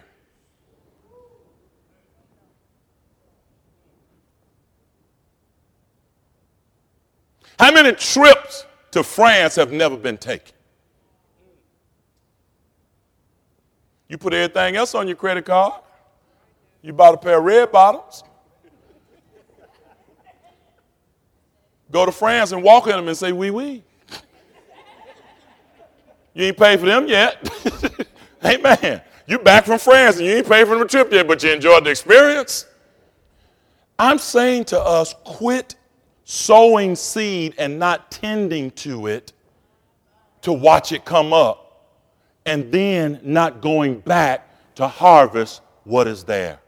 [7.59, 10.53] How many trips to France have never been taken?
[14.07, 15.81] You put everything else on your credit card.
[16.81, 18.23] You bought a pair of red bottoms.
[21.91, 23.83] Go to France and walk in them and say, "Oui, oui."
[26.33, 27.49] You ain't paid for them yet.
[28.45, 29.01] Amen.
[29.27, 31.83] You back from France and you ain't paid for the trip yet, but you enjoyed
[31.83, 32.65] the experience.
[33.97, 35.75] I'm saying to us, quit
[36.23, 39.33] sowing seed and not tending to it
[40.41, 41.69] to watch it come up
[42.45, 46.59] and then not going back to harvest what is there.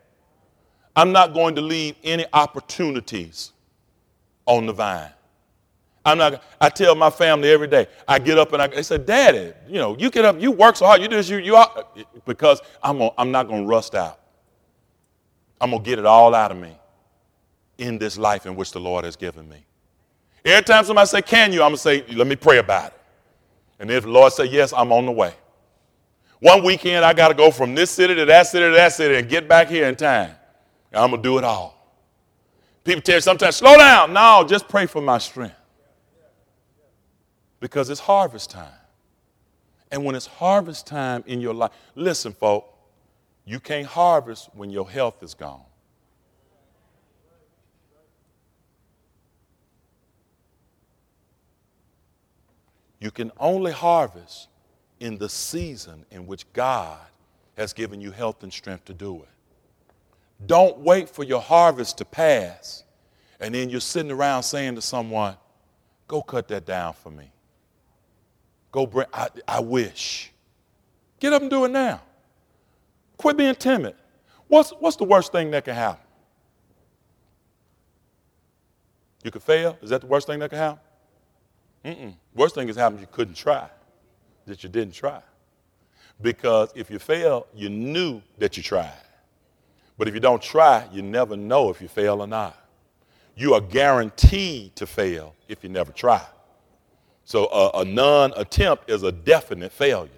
[0.95, 3.53] I'm not going to leave any opportunities
[4.45, 5.12] on the vine.
[6.04, 8.97] I'm not, I tell my family every day, I get up and I, they say,
[8.97, 11.56] Daddy, you know, you get up, you work so hard, you do this, you, you
[11.56, 11.86] are,
[12.26, 14.20] because I'm, gonna, I'm not going to rust out.
[15.60, 16.76] I'm going to get it all out of me
[17.78, 19.64] in this life in which the Lord has given me.
[20.43, 21.62] Every time somebody say, Can you?
[21.62, 23.02] I'm going to say, Let me pray about it.
[23.80, 25.34] And if the Lord say yes, I'm on the way.
[26.39, 29.16] One weekend, I got to go from this city to that city to that city
[29.16, 30.32] and get back here in time.
[30.91, 31.78] I'm going to do it all.
[32.84, 34.12] People tell you sometimes, slow down.
[34.14, 35.56] No, just pray for my strength.
[37.62, 38.68] Because it's harvest time.
[39.89, 42.68] And when it's harvest time in your life, listen, folks,
[43.45, 45.64] you can't harvest when your health is gone.
[52.99, 54.49] You can only harvest
[54.99, 56.99] in the season in which God
[57.55, 59.30] has given you health and strength to do it.
[60.45, 62.84] Don't wait for your harvest to pass
[63.41, 65.36] and then you're sitting around saying to someone,
[66.07, 67.32] Go cut that down for me.
[68.72, 70.32] Go bring, I, I wish.
[71.19, 72.01] Get up and do it now.
[73.17, 73.95] Quit being timid.
[74.47, 76.03] What's, what's the worst thing that can happen?
[79.24, 79.78] You could fail?
[79.82, 80.80] Is that the worst thing that can happen?
[81.86, 82.15] Mm-mm.
[82.34, 83.69] Worst thing is happened you couldn't try,
[84.45, 85.22] that you didn't try.
[86.22, 88.91] Because if you fail, you knew that you tried.
[89.97, 92.57] But if you don't try, you never know if you fail or not.
[93.36, 96.24] You are guaranteed to fail if you never try.
[97.26, 100.09] So a, a non attempt is a definite failure.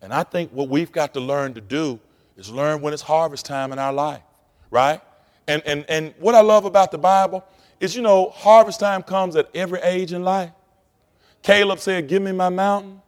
[0.00, 1.98] And I think what we've got to learn to do
[2.36, 4.22] is learn when it's harvest time in our life,
[4.70, 5.00] right?
[5.48, 7.44] And, and, and what I love about the Bible
[7.80, 10.50] is, you know, harvest time comes at every age in life.
[11.42, 13.00] Caleb said, Give me my mountain.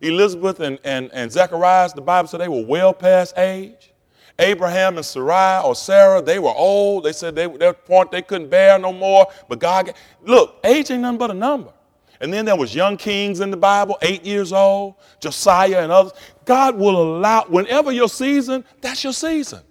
[0.00, 3.92] Elizabeth and, and, and Zacharias, the Bible said they were well past age.
[4.38, 7.04] Abraham and Sarai or Sarah, they were old.
[7.04, 9.26] They said they, at point they couldn't bear no more.
[9.48, 11.72] But God, look, age ain't nothing but a number.
[12.20, 16.12] And then there was young kings in the Bible, eight years old, Josiah and others.
[16.44, 19.62] God will allow, whenever your season, that's your season.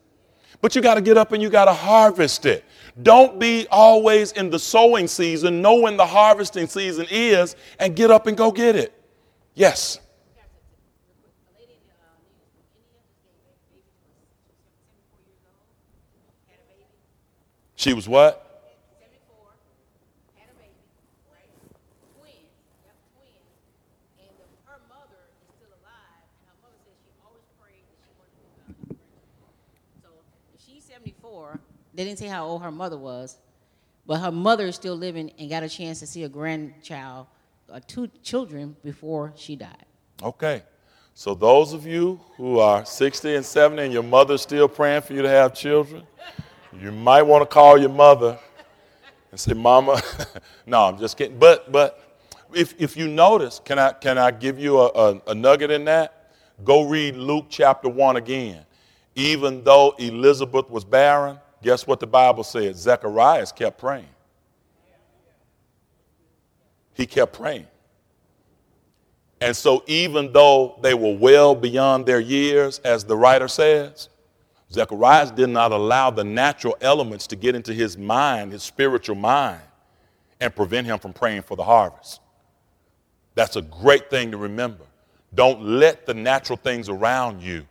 [0.62, 2.64] But you got to get up and you got to harvest it.
[3.04, 5.62] Don't be always in the sowing season.
[5.62, 8.94] Know when the harvesting season is and get up and go get it.
[9.54, 10.00] Yes.
[17.76, 18.47] She was what?
[31.98, 33.38] They didn't say how old her mother was,
[34.06, 37.26] but her mother is still living and got a chance to see a grandchild,
[37.74, 39.86] uh, two children before she died.
[40.22, 40.62] Okay.
[41.16, 45.14] So those of you who are 60 and 70 and your mother's still praying for
[45.14, 46.04] you to have children,
[46.80, 48.38] you might want to call your mother
[49.32, 50.00] and say, Mama,
[50.68, 51.40] no, I'm just kidding.
[51.40, 52.20] But but
[52.54, 55.86] if, if you notice, can I can I give you a, a, a nugget in
[55.86, 56.32] that?
[56.64, 58.64] Go read Luke chapter 1 again.
[59.16, 62.78] Even though Elizabeth was barren, Guess what the Bible says?
[62.78, 64.10] Zacharias kept praying.
[66.94, 67.68] He kept praying.
[69.40, 74.10] And so, even though they were well beyond their years, as the writer says,
[74.72, 79.62] Zacharias did not allow the natural elements to get into his mind, his spiritual mind,
[80.40, 82.22] and prevent him from praying for the harvest.
[83.36, 84.84] That's a great thing to remember.
[85.36, 87.66] Don't let the natural things around you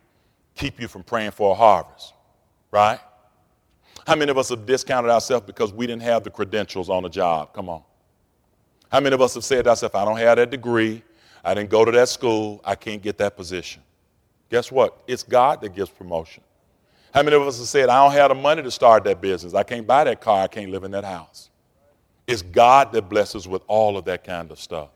[0.55, 2.15] keep you from praying for a harvest,
[2.71, 3.01] right?
[4.07, 7.09] How many of us have discounted ourselves because we didn't have the credentials on the
[7.09, 7.53] job?
[7.53, 7.83] Come on.
[8.89, 11.03] How many of us have said to ourselves, I don't have that degree,
[11.45, 13.83] I didn't go to that school, I can't get that position?
[14.49, 15.03] Guess what?
[15.09, 16.45] It's God that gives promotion.
[17.13, 19.55] How many of us have said, I don't have the money to start that business,
[19.55, 21.51] I can't buy that car, I can't live in that house?
[22.29, 24.91] It's God that blesses with all of that kind of stuff.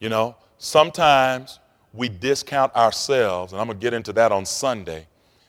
[0.00, 1.60] You know, sometimes
[1.92, 5.06] we discount ourselves, and I'm going to get into that on Sunday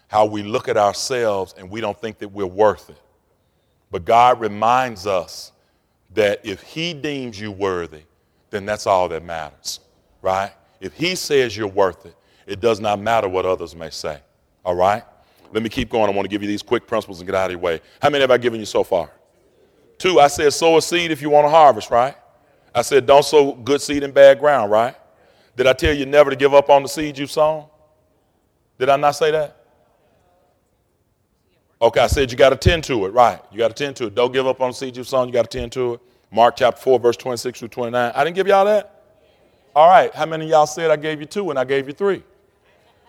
[0.10, 3.00] how we look at ourselves and we don't think that we're worth it.
[3.92, 5.52] But God reminds us
[6.16, 8.02] that if He deems you worthy,
[8.50, 9.80] then that's all that matters,
[10.24, 10.52] right?
[10.82, 12.16] If He says you're worth it,
[12.48, 14.20] it does not matter what others may say,
[14.66, 15.04] all right?
[15.54, 16.10] Let me keep going.
[16.10, 17.80] I want to give you these quick principles and get out of your way.
[18.02, 19.12] How many have I given you so far?
[20.00, 22.16] Two, I said sow a seed if you want to harvest, right?
[22.74, 24.96] I said don't sow good seed in bad ground, right?
[25.56, 27.66] Did I tell you never to give up on the seed you've sown?
[28.80, 29.59] Did I not say that?
[31.82, 33.40] Okay, I said you got to tend to it, right?
[33.52, 34.16] You got to tend to it.
[34.16, 35.28] Don't give up on the seed you've sown.
[35.28, 36.02] You got to tend to it.
[36.32, 38.12] Mark chapter 4, verse 26 through 29.
[38.14, 39.00] I didn't give y'all that?
[39.76, 42.24] All right, how many y'all said I gave you two and I gave you three?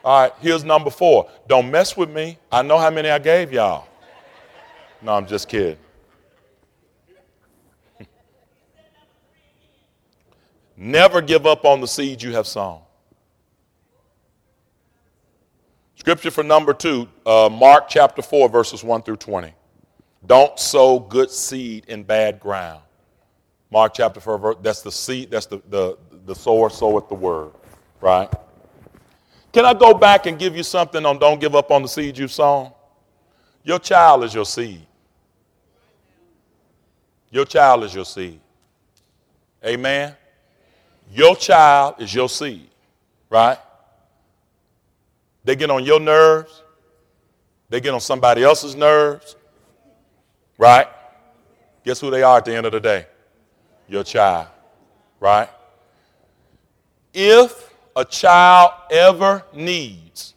[0.04, 1.28] All right, here's number four.
[1.48, 2.38] Don't mess with me.
[2.50, 3.86] I know how many I gave y'all.
[5.02, 5.78] No, I'm just kidding.
[10.76, 12.80] Never give up on the seed you have sown.
[16.00, 19.52] Scripture for number two, uh, Mark chapter 4, verses 1 through 20.
[20.24, 22.80] Don't sow good seed in bad ground.
[23.70, 27.50] Mark chapter 4, verse, that's the seed, that's the, the, the sower soweth the word,
[28.00, 28.32] right?
[29.52, 32.16] Can I go back and give you something on don't give up on the seed
[32.16, 32.72] you've sown?
[33.62, 34.86] Your child is your seed.
[37.30, 38.40] Your child is your seed.
[39.62, 40.16] Amen.
[41.12, 42.70] Your child is your seed,
[43.28, 43.58] right?
[45.44, 46.62] They get on your nerves,
[47.68, 49.36] they get on somebody else's nerves,
[50.58, 50.86] right?
[51.84, 53.06] Guess who they are at the end of the day?
[53.88, 54.48] Your child,
[55.18, 55.48] right?
[57.12, 60.34] If a child ever needs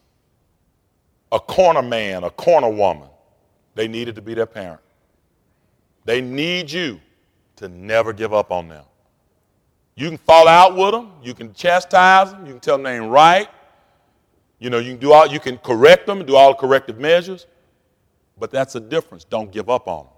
[1.32, 3.10] a corner man, a corner woman,
[3.76, 4.80] they needed to be their parent.
[6.06, 7.00] They need you
[7.58, 8.86] to never give up on them.
[9.96, 12.98] You can fall out with them, you can chastise them, you can tell them they
[12.98, 13.48] ain't right.
[14.64, 17.48] You know, you can do all you can correct them, do all the corrective measures,
[18.40, 19.26] but that's a difference.
[19.26, 20.14] Don't give up on them.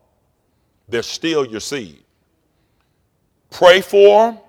[0.88, 2.04] They're still your seed.
[3.50, 4.40] Pray for them,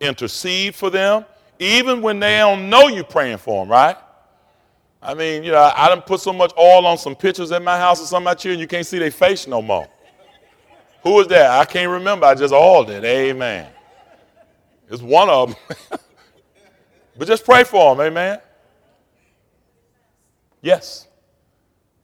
[0.00, 1.24] intercede for them,
[1.60, 3.96] even when they don't know you're praying for them, right?
[5.00, 7.78] I mean, you know, I done put so much oil on some pictures at my
[7.78, 9.86] house of some of my children, you can't see their face no more.
[11.04, 11.52] Who was that?
[11.52, 12.26] I can't remember.
[12.26, 13.04] I just oiled it.
[13.04, 13.68] Amen.
[14.90, 15.78] It's one of them.
[17.16, 18.04] but just pray for them.
[18.04, 18.40] Amen.
[20.62, 21.06] Yes.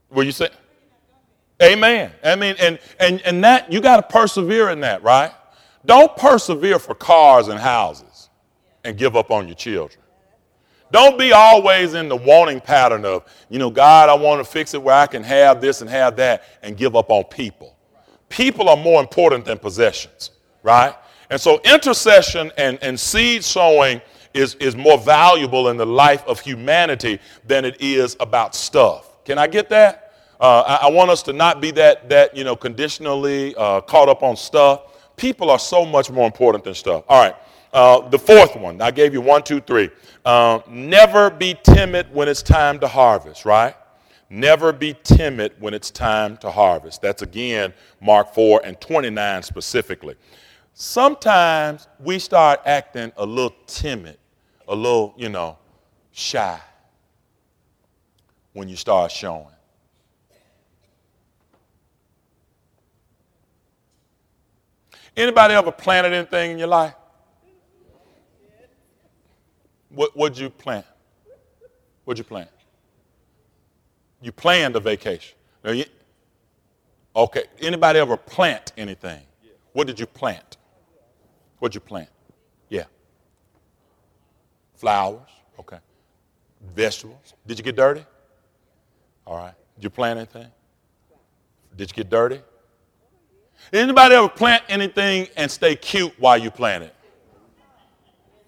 [0.08, 0.48] What you say?
[1.62, 2.12] Amen.
[2.24, 5.32] I mean, and and and that you got to persevere in that, right?
[5.86, 8.30] Don't persevere for cars and houses
[8.84, 10.02] and give up on your children.
[10.90, 14.74] Don't be always in the wanting pattern of, you know, God, I want to fix
[14.74, 17.76] it where I can have this and have that and give up on people.
[18.28, 20.32] People are more important than possessions,
[20.62, 20.94] right?
[21.30, 24.02] And so intercession and, and seed sowing
[24.34, 29.24] is, is more valuable in the life of humanity than it is about stuff.
[29.24, 30.14] Can I get that?
[30.40, 34.08] Uh, I, I, want us to not be that, that you know, conditionally uh, caught
[34.08, 35.16] up on stuff.
[35.16, 37.04] People are so much more important than stuff.
[37.08, 37.36] All right.
[37.72, 39.88] Uh, the fourth one, I gave you one, two, three.
[40.24, 43.74] Uh, never be timid when it's time to harvest, right?
[44.28, 47.02] Never be timid when it's time to harvest.
[47.02, 50.16] That's again Mark 4 and 29 specifically.
[50.74, 54.16] Sometimes we start acting a little timid,
[54.68, 55.58] a little, you know,
[56.12, 56.60] shy
[58.52, 59.46] when you start showing.
[65.16, 66.94] Anybody ever planted anything in your life?
[69.90, 70.86] What would you plant?
[72.04, 72.48] What'd you plant?
[74.22, 75.36] You planned a vacation.
[75.64, 75.84] You,
[77.14, 77.44] okay.
[77.60, 79.20] Anybody ever plant anything?
[79.72, 80.56] What did you plant?
[81.58, 82.08] What'd you plant?
[84.82, 85.30] Flowers.
[85.60, 85.78] Okay.
[86.74, 87.34] Vegetables.
[87.46, 88.04] Did you get dirty?
[89.24, 89.54] All right.
[89.76, 90.48] Did you plant anything?
[91.76, 92.40] Did you get dirty?
[93.72, 96.96] Anybody ever plant anything and stay cute while you plant it?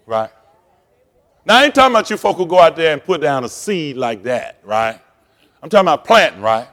[0.05, 0.29] Right?
[1.45, 3.49] Now, I ain't talking about you folk who go out there and put down a
[3.49, 4.99] seed like that, right?
[5.63, 6.67] I'm talking about planting, right?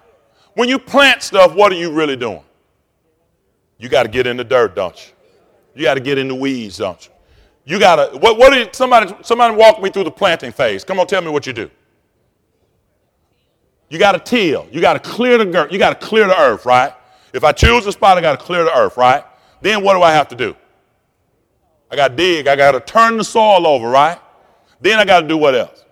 [0.54, 2.42] When you plant stuff, what are you really doing?
[3.78, 5.12] You got to get in the dirt, don't you?
[5.76, 7.11] You got to get in the weeds, don't you?
[7.64, 10.84] You got to, what, what somebody, somebody walk me through the planting phase.
[10.84, 11.70] Come on, tell me what you do.
[13.88, 14.66] You got to till.
[14.72, 15.70] You got to clear the dirt.
[15.70, 16.92] You got to clear the earth, right?
[17.32, 19.24] If I choose a spot, I got to clear the earth, right?
[19.60, 20.56] Then what do I have to do?
[21.90, 22.48] I got to dig.
[22.48, 24.18] I got to turn the soil over, right?
[24.80, 25.84] Then I got to do what else?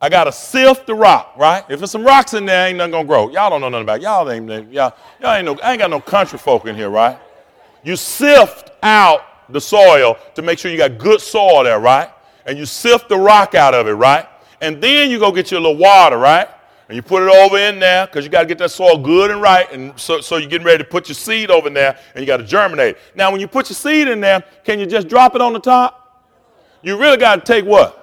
[0.00, 1.64] I got to sift the rock, right?
[1.70, 3.30] If there's some rocks in there, ain't nothing gonna grow.
[3.30, 4.02] Y'all don't know nothing about it.
[4.02, 4.30] y'all.
[4.30, 5.58] Ain't y'all, y'all ain't no.
[5.60, 7.18] I ain't got no country folk in here, right?
[7.82, 12.10] You sift out the soil to make sure you got good soil there, right?
[12.46, 14.26] And you sift the rock out of it, right?
[14.60, 16.48] And then you go get your little water, right?
[16.88, 19.30] And you put it over in there because you got to get that soil good
[19.30, 19.70] and right.
[19.72, 22.26] And so, so you're getting ready to put your seed over in there and you
[22.26, 22.96] got to germinate.
[23.14, 25.60] Now, when you put your seed in there, can you just drop it on the
[25.60, 26.00] top?
[26.82, 28.00] You really got to take what?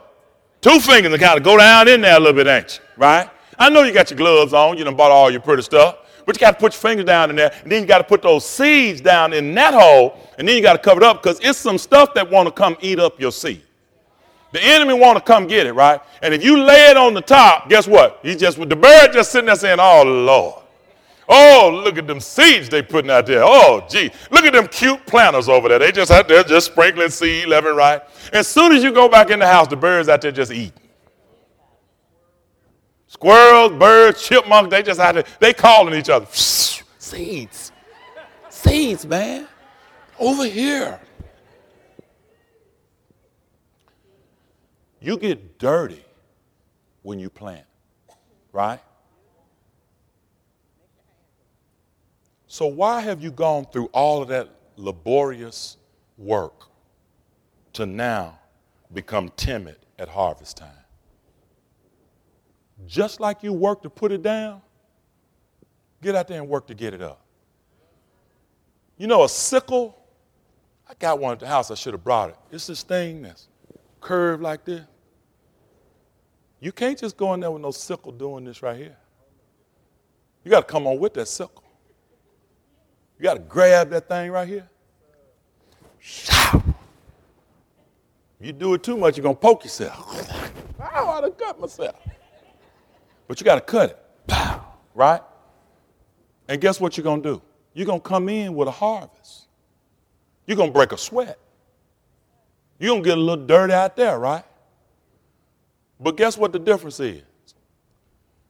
[0.61, 3.01] Two fingers and kind of go down in there a little bit, ain't you?
[3.01, 3.29] Right?
[3.57, 4.77] I know you got your gloves on.
[4.77, 5.97] You done bought all your pretty stuff.
[6.25, 7.51] But you got to put your fingers down in there.
[7.63, 10.17] And then you got to put those seeds down in that hole.
[10.37, 12.51] And then you got to cover it up because it's some stuff that want to
[12.51, 13.61] come eat up your seed.
[14.51, 16.01] The enemy want to come get it, right?
[16.21, 18.19] And if you lay it on the top, guess what?
[18.21, 20.63] He just with the bird just sitting there saying, "Oh Lord,
[21.29, 23.43] oh look at them seeds they putting out there.
[23.43, 25.79] Oh gee, look at them cute planters over there.
[25.79, 28.01] They just out there just sprinkling seed left and right.
[28.33, 30.73] As soon as you go back in the house, the birds out there just eating.
[33.11, 36.25] Squirrels, birds, chipmunks, they just out there, they calling each other.
[36.31, 37.71] Seeds.
[38.49, 39.47] Seeds, man.
[40.17, 40.99] Over here.
[45.01, 46.05] You get dirty
[47.01, 47.65] when you plant,
[48.53, 48.79] right?
[52.47, 55.77] So, why have you gone through all of that laborious
[56.17, 56.67] work
[57.73, 58.39] to now
[58.93, 60.80] become timid at harvest time.
[62.91, 64.61] Just like you work to put it down,
[66.01, 67.21] get out there and work to get it up.
[68.97, 69.97] You know, a sickle,
[70.89, 72.35] I got one at the house, I should have brought it.
[72.51, 73.47] It's this thing that's
[74.01, 74.81] curved like this.
[76.59, 78.97] You can't just go in there with no sickle doing this right here.
[80.43, 81.63] You got to come on with that sickle.
[83.17, 84.69] You got to grab that thing right here.
[88.41, 90.29] You do it too much, you're going to poke yourself.
[90.93, 91.95] I want to cut myself.
[93.31, 94.61] But you got to cut it.
[94.93, 95.21] Right?
[96.49, 97.41] And guess what you're going to do?
[97.73, 99.47] You're going to come in with a harvest.
[100.45, 101.39] You're going to break a sweat.
[102.77, 104.43] You're going to get a little dirty out there, right?
[105.97, 107.23] But guess what the difference is?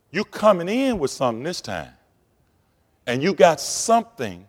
[0.09, 1.93] You coming in with something this time,
[3.05, 4.47] and you got something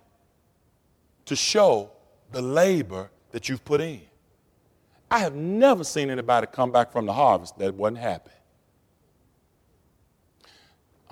[1.27, 1.91] to show
[2.31, 4.01] the labor that you've put in.
[5.11, 8.31] I have never seen anybody come back from the harvest that wasn't happy.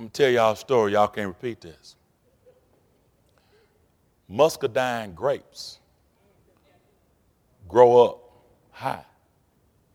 [0.00, 1.94] I'm gonna tell y'all a story, y'all can't repeat this.
[4.30, 5.78] Muscadine grapes
[7.68, 8.32] grow up
[8.70, 9.04] high,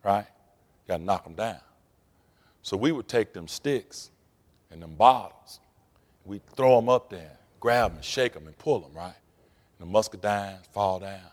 [0.03, 0.27] right?
[0.27, 1.57] You gotta knock them down.
[2.61, 4.11] So we would take them sticks
[4.69, 5.60] and them bottles,
[6.23, 9.15] we'd throw them up there, grab them, and shake them, and pull them, right?
[9.80, 11.32] And the muscadines fall down.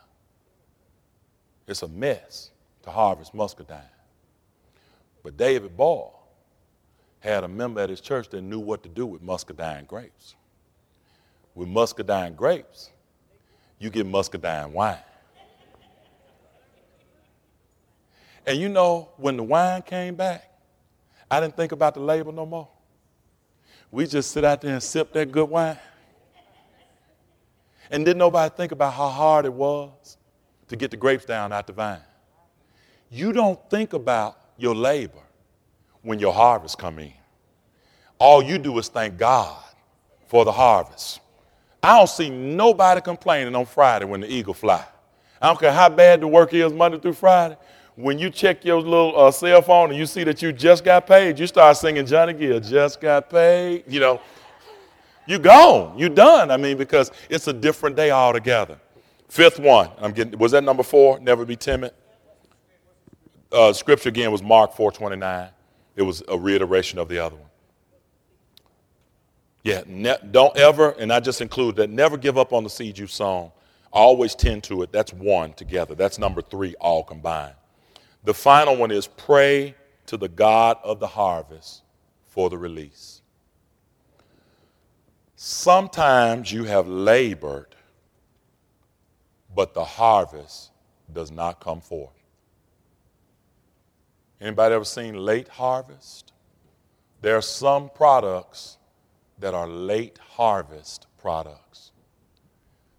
[1.67, 2.49] It's a mess
[2.81, 3.77] to harvest muscadine.
[5.21, 6.22] But David Ball
[7.29, 10.35] had a member at his church that knew what to do with muscadine grapes.
[11.55, 12.89] With muscadine grapes,
[13.79, 14.97] you get muscadine wine.
[18.45, 20.51] And you know, when the wine came back,
[21.31, 22.67] I didn't think about the label no more.
[23.89, 25.77] We just sit out there and sip that good wine.
[27.89, 30.17] And didn't nobody think about how hard it was
[30.67, 32.01] to get the grapes down out the vine.
[33.09, 35.21] You don't think about your labor
[36.03, 37.13] when your harvest come in.
[38.19, 39.61] All you do is thank God
[40.27, 41.19] for the harvest.
[41.81, 44.85] I don't see nobody complaining on Friday when the eagle fly.
[45.41, 47.57] I don't care how bad the work is Monday through Friday
[47.95, 51.05] when you check your little uh, cell phone and you see that you just got
[51.05, 53.83] paid, you start singing Johnny Gill, just got paid.
[53.87, 54.21] You know,
[55.27, 56.49] you gone, you done.
[56.51, 58.79] I mean, because it's a different day altogether.
[59.29, 60.37] Fifth one, I'm getting.
[60.37, 61.19] Was that number four?
[61.19, 61.91] Never be timid.
[63.51, 65.49] Uh, scripture again was Mark 4:29.
[65.95, 67.49] It was a reiteration of the other one.
[69.63, 71.89] Yeah, ne- don't ever, and I just include that.
[71.89, 73.51] Never give up on the seed you've sown.
[73.91, 74.91] Always tend to it.
[74.91, 75.95] That's one together.
[75.95, 77.55] That's number three, all combined.
[78.23, 79.75] The final one is pray
[80.07, 81.83] to the God of the harvest
[82.27, 83.21] for the release.
[85.35, 87.75] Sometimes you have labored,
[89.53, 90.71] but the harvest
[91.11, 92.22] does not come forth.
[94.41, 96.33] Anybody ever seen late harvest?
[97.21, 98.77] There are some products
[99.39, 101.91] that are late harvest products.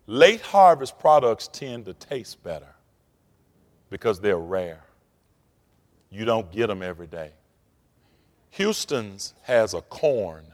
[0.06, 2.74] Late harvest products tend to taste better
[3.90, 4.82] because they're rare.
[6.11, 7.32] You don't get them every day.
[8.51, 10.44] Houston's has a corn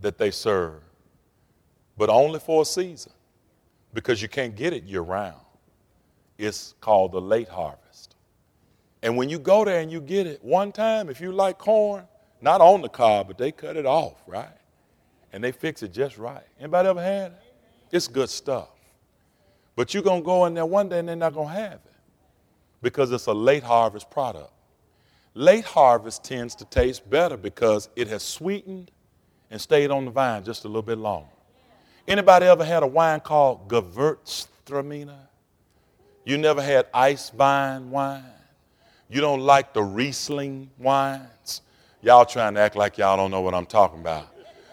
[0.00, 0.82] that they serve,
[1.96, 3.12] but only for a season
[3.92, 5.40] because you can't get it year round.
[6.38, 7.83] It's called the late harvest.
[9.04, 12.04] And when you go there and you get it one time, if you like corn,
[12.40, 14.48] not on the cob, but they cut it off, right?
[15.30, 16.42] And they fix it just right.
[16.58, 17.42] Anybody ever had it?
[17.92, 18.70] It's good stuff.
[19.76, 21.72] But you're going to go in there one day and they're not going to have
[21.74, 21.92] it
[22.80, 24.50] because it's a late harvest product.
[25.34, 28.90] Late harvest tends to taste better because it has sweetened
[29.50, 31.28] and stayed on the vine just a little bit longer.
[32.08, 35.28] Anybody ever had a wine called Gewürztraminer?
[36.24, 38.24] You never had Eiswein wine?
[39.14, 41.62] You don't like the Riesling wines?
[42.02, 44.26] Y'all trying to act like y'all don't know what I'm talking about.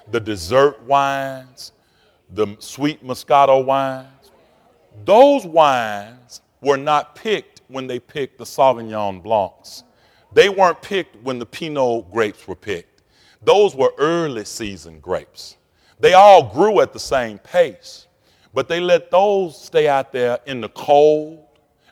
[0.10, 1.74] The dessert wines,
[2.32, 4.32] the sweet Moscato wines.
[5.06, 9.84] Those wines were not picked when they picked the Sauvignon Blancs.
[10.34, 13.04] They weren't picked when the Pinot grapes were picked.
[13.44, 15.58] Those were early season grapes.
[16.00, 18.08] They all grew at the same pace,
[18.56, 21.46] but they let those stay out there in the cold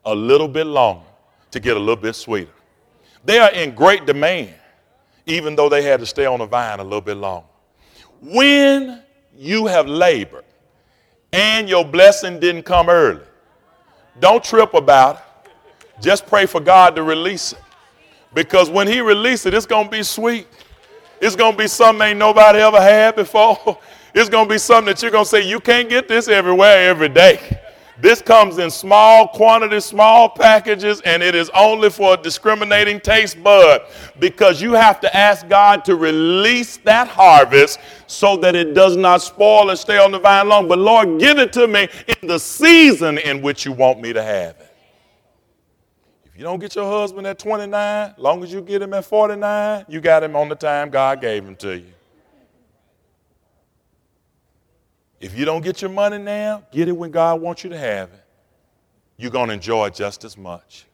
[0.03, 1.05] a little bit longer
[1.51, 2.51] to get a little bit sweeter.
[3.25, 4.53] They are in great demand,
[5.25, 7.47] even though they had to stay on the vine a little bit longer.
[8.21, 9.01] When
[9.35, 10.45] you have labored
[11.31, 13.25] and your blessing didn't come early,
[14.19, 15.51] don't trip about it.
[16.01, 17.59] Just pray for God to release it.
[18.33, 20.47] Because when he releases it, it's going to be sweet.
[21.21, 23.77] It's going to be something ain't nobody ever had before.
[24.11, 26.89] It's going to be something that you're going to say, you can't get this everywhere
[26.89, 27.59] every day.
[28.01, 33.41] This comes in small quantities, small packages, and it is only for a discriminating taste
[33.43, 33.81] bud
[34.19, 39.21] because you have to ask God to release that harvest so that it does not
[39.21, 40.69] spoil and stay on the vine long.
[40.69, 44.23] But Lord, give it to me in the season in which you want me to
[44.23, 44.73] have it.
[46.23, 49.85] If you don't get your husband at 29, long as you get him at 49,
[49.89, 51.93] you got him on the time God gave him to you.
[55.19, 58.09] If you don't get your money now, get it when God wants you to have
[58.13, 58.23] it.
[59.17, 60.85] You're going to enjoy it just as much.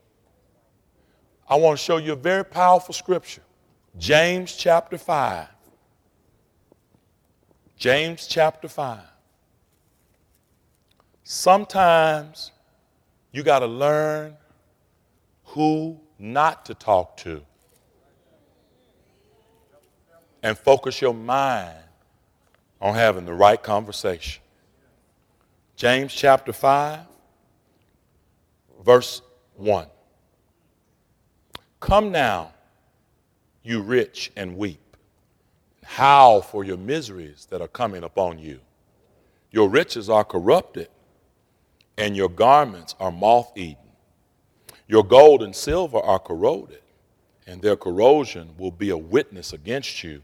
[1.48, 3.44] I want to show you a very powerful scripture
[3.98, 5.48] James chapter 5.
[7.78, 9.00] James chapter 5.
[11.24, 12.52] Sometimes
[13.32, 14.36] you got to learn
[15.44, 17.42] who not to talk to
[20.42, 21.85] and focus your mind
[22.82, 24.42] on having the right conversation.
[25.76, 27.00] James chapter 5,
[28.84, 29.22] verse
[29.56, 29.88] 1.
[31.80, 32.54] Come now,
[33.64, 34.98] you rich, and weep.
[35.84, 38.60] Howl for your miseries that are coming upon you.
[39.52, 40.90] Your riches are corrupted,
[41.98, 43.78] and your garments are moth eaten.
[44.88, 46.82] Your gold and silver are corroded,
[47.48, 50.22] and their corrosion will be a witness against you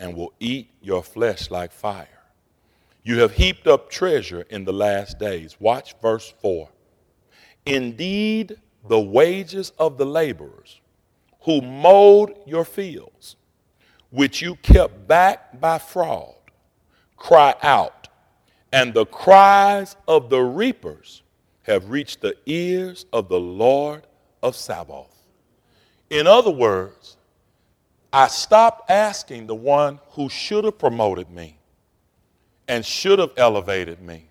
[0.00, 2.08] and will eat your flesh like fire.
[3.04, 5.56] You have heaped up treasure in the last days.
[5.60, 6.68] Watch verse 4.
[7.66, 8.56] Indeed,
[8.88, 10.80] the wages of the laborers
[11.42, 13.36] who mowed your fields,
[14.10, 16.34] which you kept back by fraud,
[17.16, 18.08] cry out,
[18.72, 21.22] and the cries of the reapers
[21.62, 24.06] have reached the ears of the Lord
[24.42, 25.16] of Sabaoth.
[26.08, 27.16] In other words,
[28.12, 31.58] I stopped asking the one who should have promoted me
[32.66, 34.26] and should have elevated me.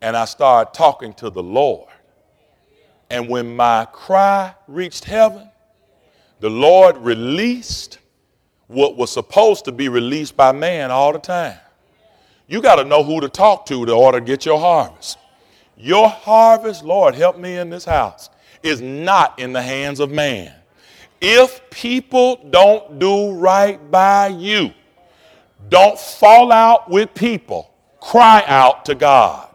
[0.00, 1.88] And I started talking to the Lord.
[3.10, 5.48] And when my cry reached heaven,
[6.38, 7.98] the Lord released
[8.66, 11.58] what was supposed to be released by man all the time.
[12.46, 15.18] You got to know who to talk to to order to get your harvest.
[15.76, 18.30] Your harvest, Lord, help me in this house,
[18.62, 20.52] is not in the hands of man.
[21.20, 24.72] If people don't do right by you,
[25.68, 29.48] don't fall out with people, cry out to God.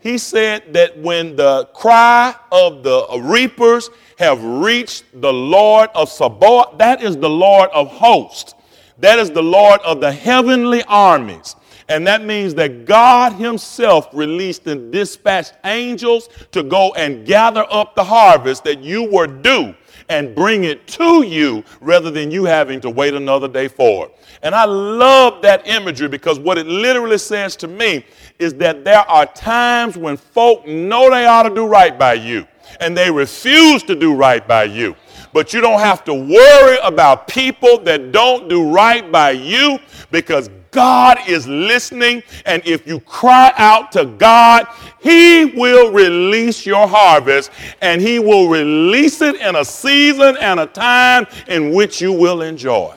[0.00, 6.78] He said that when the cry of the reapers have reached the Lord of Sabaoth,
[6.78, 8.54] that is the Lord of hosts.
[8.98, 11.56] That is the Lord of the heavenly armies.
[11.88, 17.94] And that means that God Himself released and dispatched angels to go and gather up
[17.94, 19.74] the harvest that you were due
[20.08, 24.14] and bring it to you rather than you having to wait another day for it.
[24.42, 28.04] And I love that imagery because what it literally says to me
[28.38, 32.46] is that there are times when folk know they ought to do right by you
[32.80, 34.94] and they refuse to do right by you.
[35.32, 39.78] But you don't have to worry about people that don't do right by you
[40.10, 42.22] because God is listening.
[42.44, 44.68] And if you cry out to God,
[45.00, 47.50] He will release your harvest
[47.80, 52.42] and He will release it in a season and a time in which you will
[52.42, 52.94] enjoy.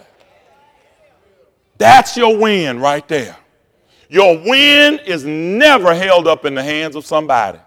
[1.77, 3.38] That's your win right there.
[4.10, 7.60] Your win is never held up in the hands of somebody,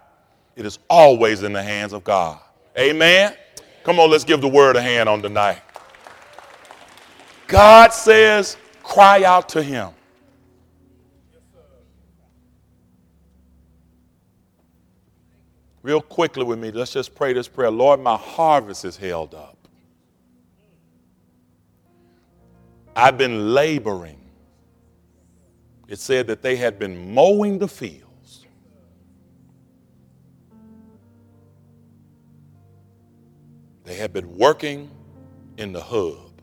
[0.55, 2.39] it is always in the hands of God.
[2.77, 3.33] Amen.
[3.83, 5.61] Come on, let's give the word a hand on tonight.
[7.47, 9.89] God says, cry out to Him.
[15.83, 17.69] Real quickly with me, let's just pray this prayer.
[17.69, 19.57] Lord, my harvest is held up.
[22.95, 24.19] I've been laboring.
[25.87, 28.45] It said that they had been mowing the fields.
[33.83, 34.89] They had been working
[35.57, 36.41] in the hub.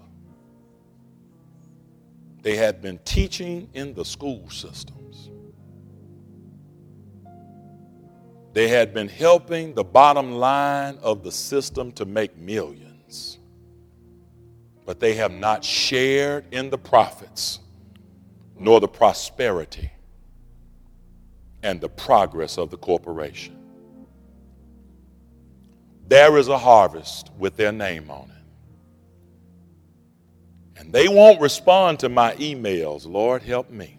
[2.43, 5.00] They had been teaching in the school system.
[8.53, 13.39] They had been helping the bottom line of the system to make millions.
[14.85, 17.61] But they have not shared in the profits
[18.59, 19.91] nor the prosperity
[21.63, 23.57] and the progress of the corporation.
[26.09, 28.37] There is a harvest with their name on it.
[30.81, 33.97] And they won't respond to my emails, Lord, help me.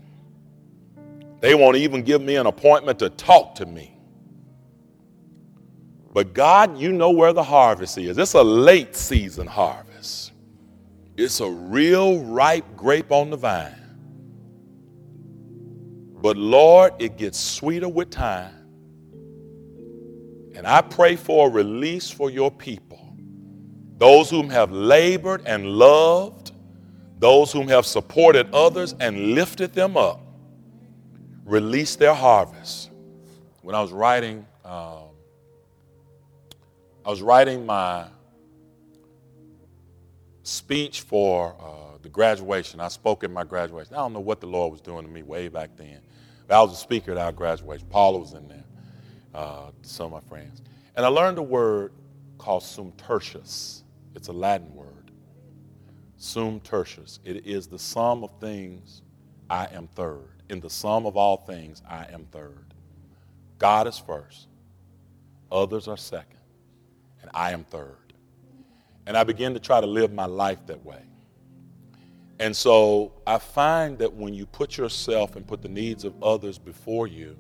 [1.39, 3.97] They won't even give me an appointment to talk to me.
[6.13, 8.17] But God, you know where the harvest is.
[8.17, 10.33] It's a late season harvest,
[11.17, 13.75] it's a real ripe grape on the vine.
[16.21, 18.53] But Lord, it gets sweeter with time.
[20.53, 23.15] And I pray for a release for your people,
[23.97, 26.51] those whom have labored and loved,
[27.17, 30.21] those whom have supported others and lifted them up.
[31.45, 32.91] Release their harvest.
[33.63, 35.00] When I was writing, um,
[37.05, 38.05] I was writing my
[40.43, 42.79] speech for uh, the graduation.
[42.79, 43.93] I spoke at my graduation.
[43.93, 45.99] I don't know what the Lord was doing to me way back then.
[46.47, 47.87] But I was a speaker at our graduation.
[47.89, 48.63] Paula was in there,
[49.33, 50.61] uh, some of my friends.
[50.95, 51.93] And I learned a word
[52.37, 53.83] called sum tertius.
[54.15, 55.11] It's a Latin word.
[56.17, 57.19] Sum tertius.
[57.23, 59.01] It is the sum of things,
[59.49, 60.29] I am third.
[60.49, 62.73] In the sum of all things, I am third.
[63.57, 64.47] God is first,
[65.51, 66.39] others are second,
[67.33, 67.97] I am third.
[69.05, 71.01] And I begin to try to live my life that way.
[72.39, 76.57] And so I find that when you put yourself and put the needs of others
[76.57, 77.37] before you,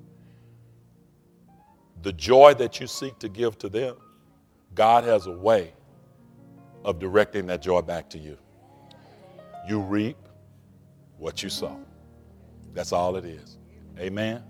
[2.03, 3.95] the joy that you seek to give to them,
[4.75, 5.73] God has a way
[6.83, 8.37] of directing that joy back to you.
[9.67, 10.17] You reap
[11.17, 11.79] what you sow.
[12.73, 13.57] That's all it is.
[13.99, 14.43] Amen.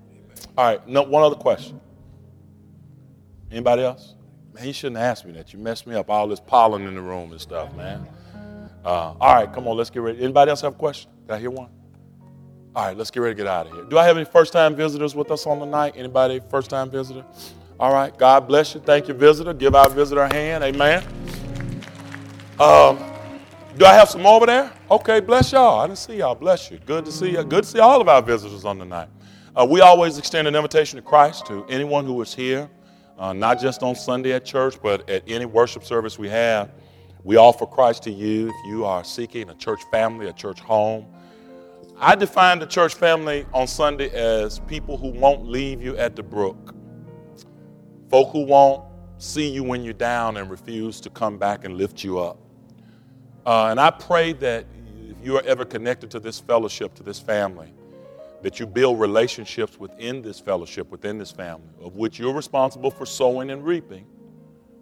[0.57, 1.79] All right, no, one other question.
[3.51, 4.15] Anybody else?
[4.53, 5.53] Man, you shouldn't ask me that.
[5.53, 6.09] You messed me up.
[6.09, 8.05] All this pollen in the room and stuff, man.
[8.83, 10.21] Uh, all right, come on, let's get ready.
[10.21, 11.09] Anybody else have a question?
[11.27, 11.69] Did I hear one?
[12.75, 13.83] All right, let's get ready to get out of here.
[13.83, 15.93] Do I have any first-time visitors with us on the night?
[15.95, 17.23] Anybody first-time visitor?
[17.79, 18.81] All right, God bless you.
[18.81, 19.53] Thank you, visitor.
[19.53, 20.63] Give our visitor a hand.
[20.63, 21.03] Amen.
[22.59, 22.97] Um,
[23.77, 24.71] do I have some over there?
[24.89, 25.79] Okay, bless y'all.
[25.79, 26.35] I didn't see y'all.
[26.35, 26.79] Bless you.
[26.85, 27.43] Good to see you.
[27.43, 29.09] Good to see all of our visitors on the night.
[29.55, 32.69] Uh, we always extend an invitation to Christ to anyone who is here
[33.17, 36.71] uh, not just on Sunday at church, but at any worship service we have.
[37.23, 41.05] We offer Christ to you if you are seeking a church family, a church home.
[41.97, 46.23] I define the church family on Sunday as people who won't leave you at the
[46.23, 46.73] brook,
[48.09, 48.83] folk who won't
[49.19, 52.39] see you when you're down and refuse to come back and lift you up.
[53.45, 54.65] Uh, and I pray that
[55.07, 57.71] if you are ever connected to this fellowship, to this family,
[58.41, 63.05] that you build relationships within this fellowship, within this family, of which you're responsible for
[63.05, 64.05] sowing and reaping.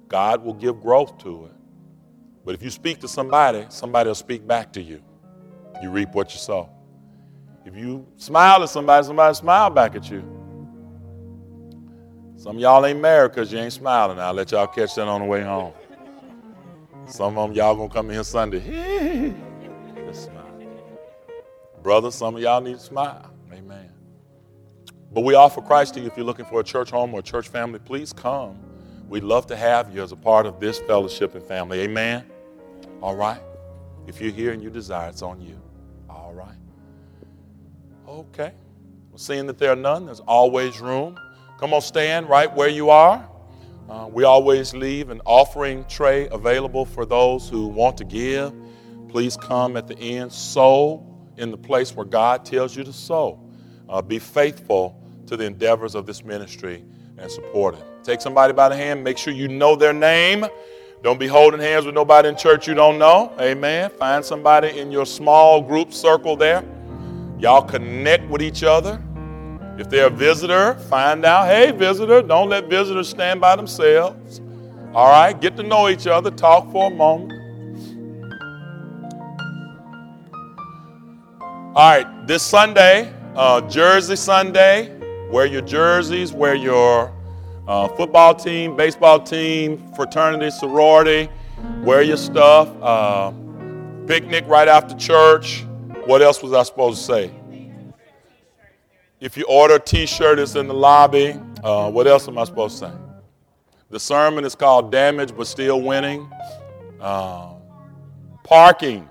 [0.08, 1.52] God will give growth to it.
[2.46, 5.02] But if you speak to somebody, somebody will speak back to you.
[5.82, 6.70] You reap what you sow.
[7.66, 10.24] If you smile at somebody, somebody will smile back at you.
[12.38, 14.18] Some y'all ain't married because you ain't smiling.
[14.18, 15.74] I'll let y'all catch that on the way home.
[17.06, 18.60] Some of them y'all gonna come here Sunday.
[20.08, 20.46] Just smile.
[21.84, 23.30] Brother, some of y'all need to smile.
[23.52, 23.92] Amen.
[25.12, 27.24] But we offer Christ to you if you're looking for a church home or a
[27.24, 27.80] church family.
[27.80, 28.60] Please come.
[29.08, 31.80] We'd love to have you as a part of this fellowship and family.
[31.82, 32.26] Amen.
[33.02, 33.42] All right.
[34.06, 35.60] If you're here and you desire, it's on you.
[36.10, 36.58] All right.
[38.08, 38.54] Okay.
[39.10, 41.20] Well, seeing that there are none, there's always room.
[41.60, 43.28] Come on, stand right where you are.
[43.90, 48.54] Uh, we always leave an offering tray available for those who want to give.
[49.08, 50.32] Please come at the end.
[50.32, 51.04] Sow
[51.40, 53.40] in the place where God tells you to sow.
[53.88, 56.84] Uh, be faithful to the endeavors of this ministry
[57.18, 57.84] and support it.
[58.04, 60.46] Take somebody by the hand, make sure you know their name.
[61.02, 63.34] Don't be holding hands with nobody in church you don't know.
[63.40, 63.90] Amen.
[63.92, 66.64] Find somebody in your small group circle there.
[67.40, 69.02] Y'all connect with each other.
[69.78, 74.42] If they're a visitor, find out, hey, visitor, don't let visitors stand by themselves.
[74.94, 77.39] All right, get to know each other, talk for a moment.
[81.80, 84.94] All right, this Sunday, uh, Jersey Sunday,
[85.32, 87.10] wear your jerseys, wear your
[87.70, 91.30] uh, football team, baseball team, fraternity, sorority,
[91.84, 92.68] wear your stuff.
[92.82, 93.32] Uh,
[94.08, 95.64] picnic right after church.
[96.04, 97.32] What else was I supposed to say?
[99.22, 101.40] If you order a t shirt, it's in the lobby.
[101.64, 102.94] Uh, what else am I supposed to say?
[103.90, 106.30] The sermon is called Damage But Still Winning.
[107.00, 107.54] Uh,
[108.44, 109.08] parking.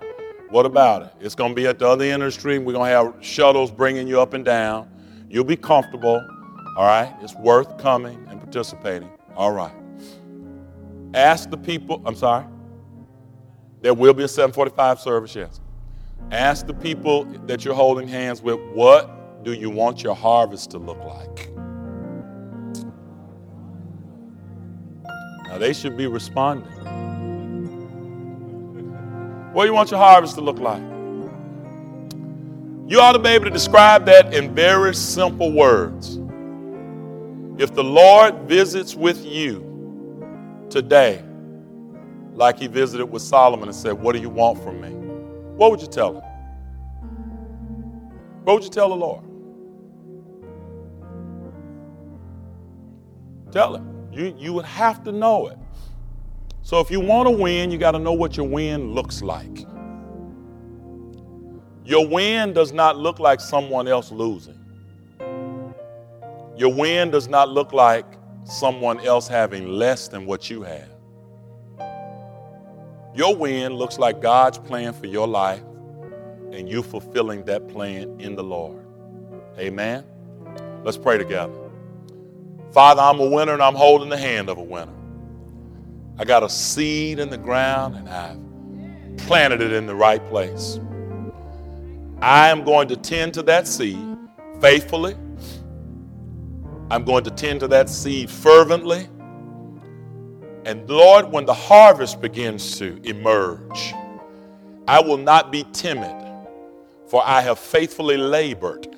[0.51, 1.13] What about it?
[1.21, 2.59] It's going to be at the other end of the street.
[2.59, 4.89] We're going to have shuttles bringing you up and down.
[5.29, 6.27] You'll be comfortable.
[6.77, 7.15] All right?
[7.21, 9.11] It's worth coming and participating.
[9.37, 9.75] All right.
[11.13, 12.47] Ask the people, I'm sorry.
[13.83, 15.61] There will be a 745 service, yes.
[16.31, 20.79] Ask the people that you're holding hands with, what do you want your harvest to
[20.79, 21.51] look like?
[25.47, 26.69] Now, they should be responding.
[29.59, 30.81] What do you want your harvest to look like?
[32.89, 36.21] You ought to be able to describe that in very simple words.
[37.61, 41.25] If the Lord visits with you today,
[42.35, 44.91] like he visited with Solomon and said, What do you want from me?
[44.91, 46.23] What would you tell him?
[48.45, 49.25] What would you tell the Lord?
[53.51, 54.09] Tell him.
[54.13, 55.59] You, you would have to know it.
[56.69, 59.67] So if you want to win, you got to know what your win looks like.
[61.83, 64.61] Your win does not look like someone else losing.
[66.59, 68.05] Your win does not look like
[68.45, 70.91] someone else having less than what you have.
[73.15, 75.63] Your win looks like God's plan for your life
[76.53, 78.85] and you fulfilling that plan in the Lord.
[79.59, 80.05] Amen.
[80.85, 81.59] Let's pray together.
[82.73, 84.98] Father, I'm a winner and I'm holding the hand of a winner.
[86.21, 90.81] I got a seed in the ground and I've planted it in the right place.
[92.21, 94.19] I am going to tend to that seed
[94.61, 95.15] faithfully.
[96.91, 99.09] I'm going to tend to that seed fervently.
[100.65, 103.95] And Lord, when the harvest begins to emerge,
[104.89, 106.17] I will not be timid,
[107.07, 108.89] for I have faithfully labored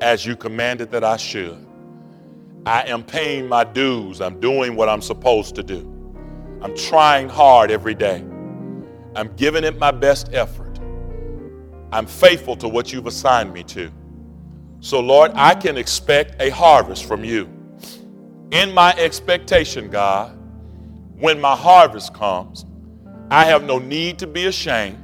[0.00, 1.66] as you commanded that I should.
[2.66, 4.20] I am paying my dues.
[4.20, 5.91] I'm doing what I'm supposed to do.
[6.62, 8.24] I'm trying hard every day.
[9.16, 10.78] I'm giving it my best effort.
[11.90, 13.90] I'm faithful to what you've assigned me to.
[14.78, 17.48] So, Lord, I can expect a harvest from you.
[18.52, 20.38] In my expectation, God,
[21.18, 22.64] when my harvest comes,
[23.28, 24.98] I have no need to be ashamed.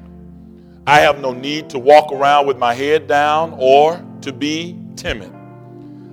[0.86, 5.32] I have no need to walk around with my head down or to be timid.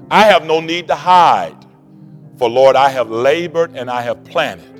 [0.10, 1.56] I have no need to hide.
[2.38, 4.75] For Lord, I have labored and I have planted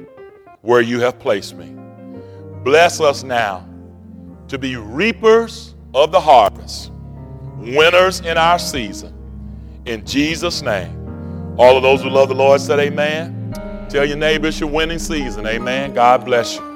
[0.66, 1.74] where you have placed me.
[2.64, 3.66] Bless us now
[4.48, 6.92] to be reapers of the harvest,
[7.58, 9.14] winners in our season.
[9.86, 11.56] In Jesus' name.
[11.58, 13.54] All of those who love the Lord said, Amen.
[13.90, 15.46] Tell your neighbor it's your winning season.
[15.46, 15.94] Amen.
[15.94, 16.75] God bless you.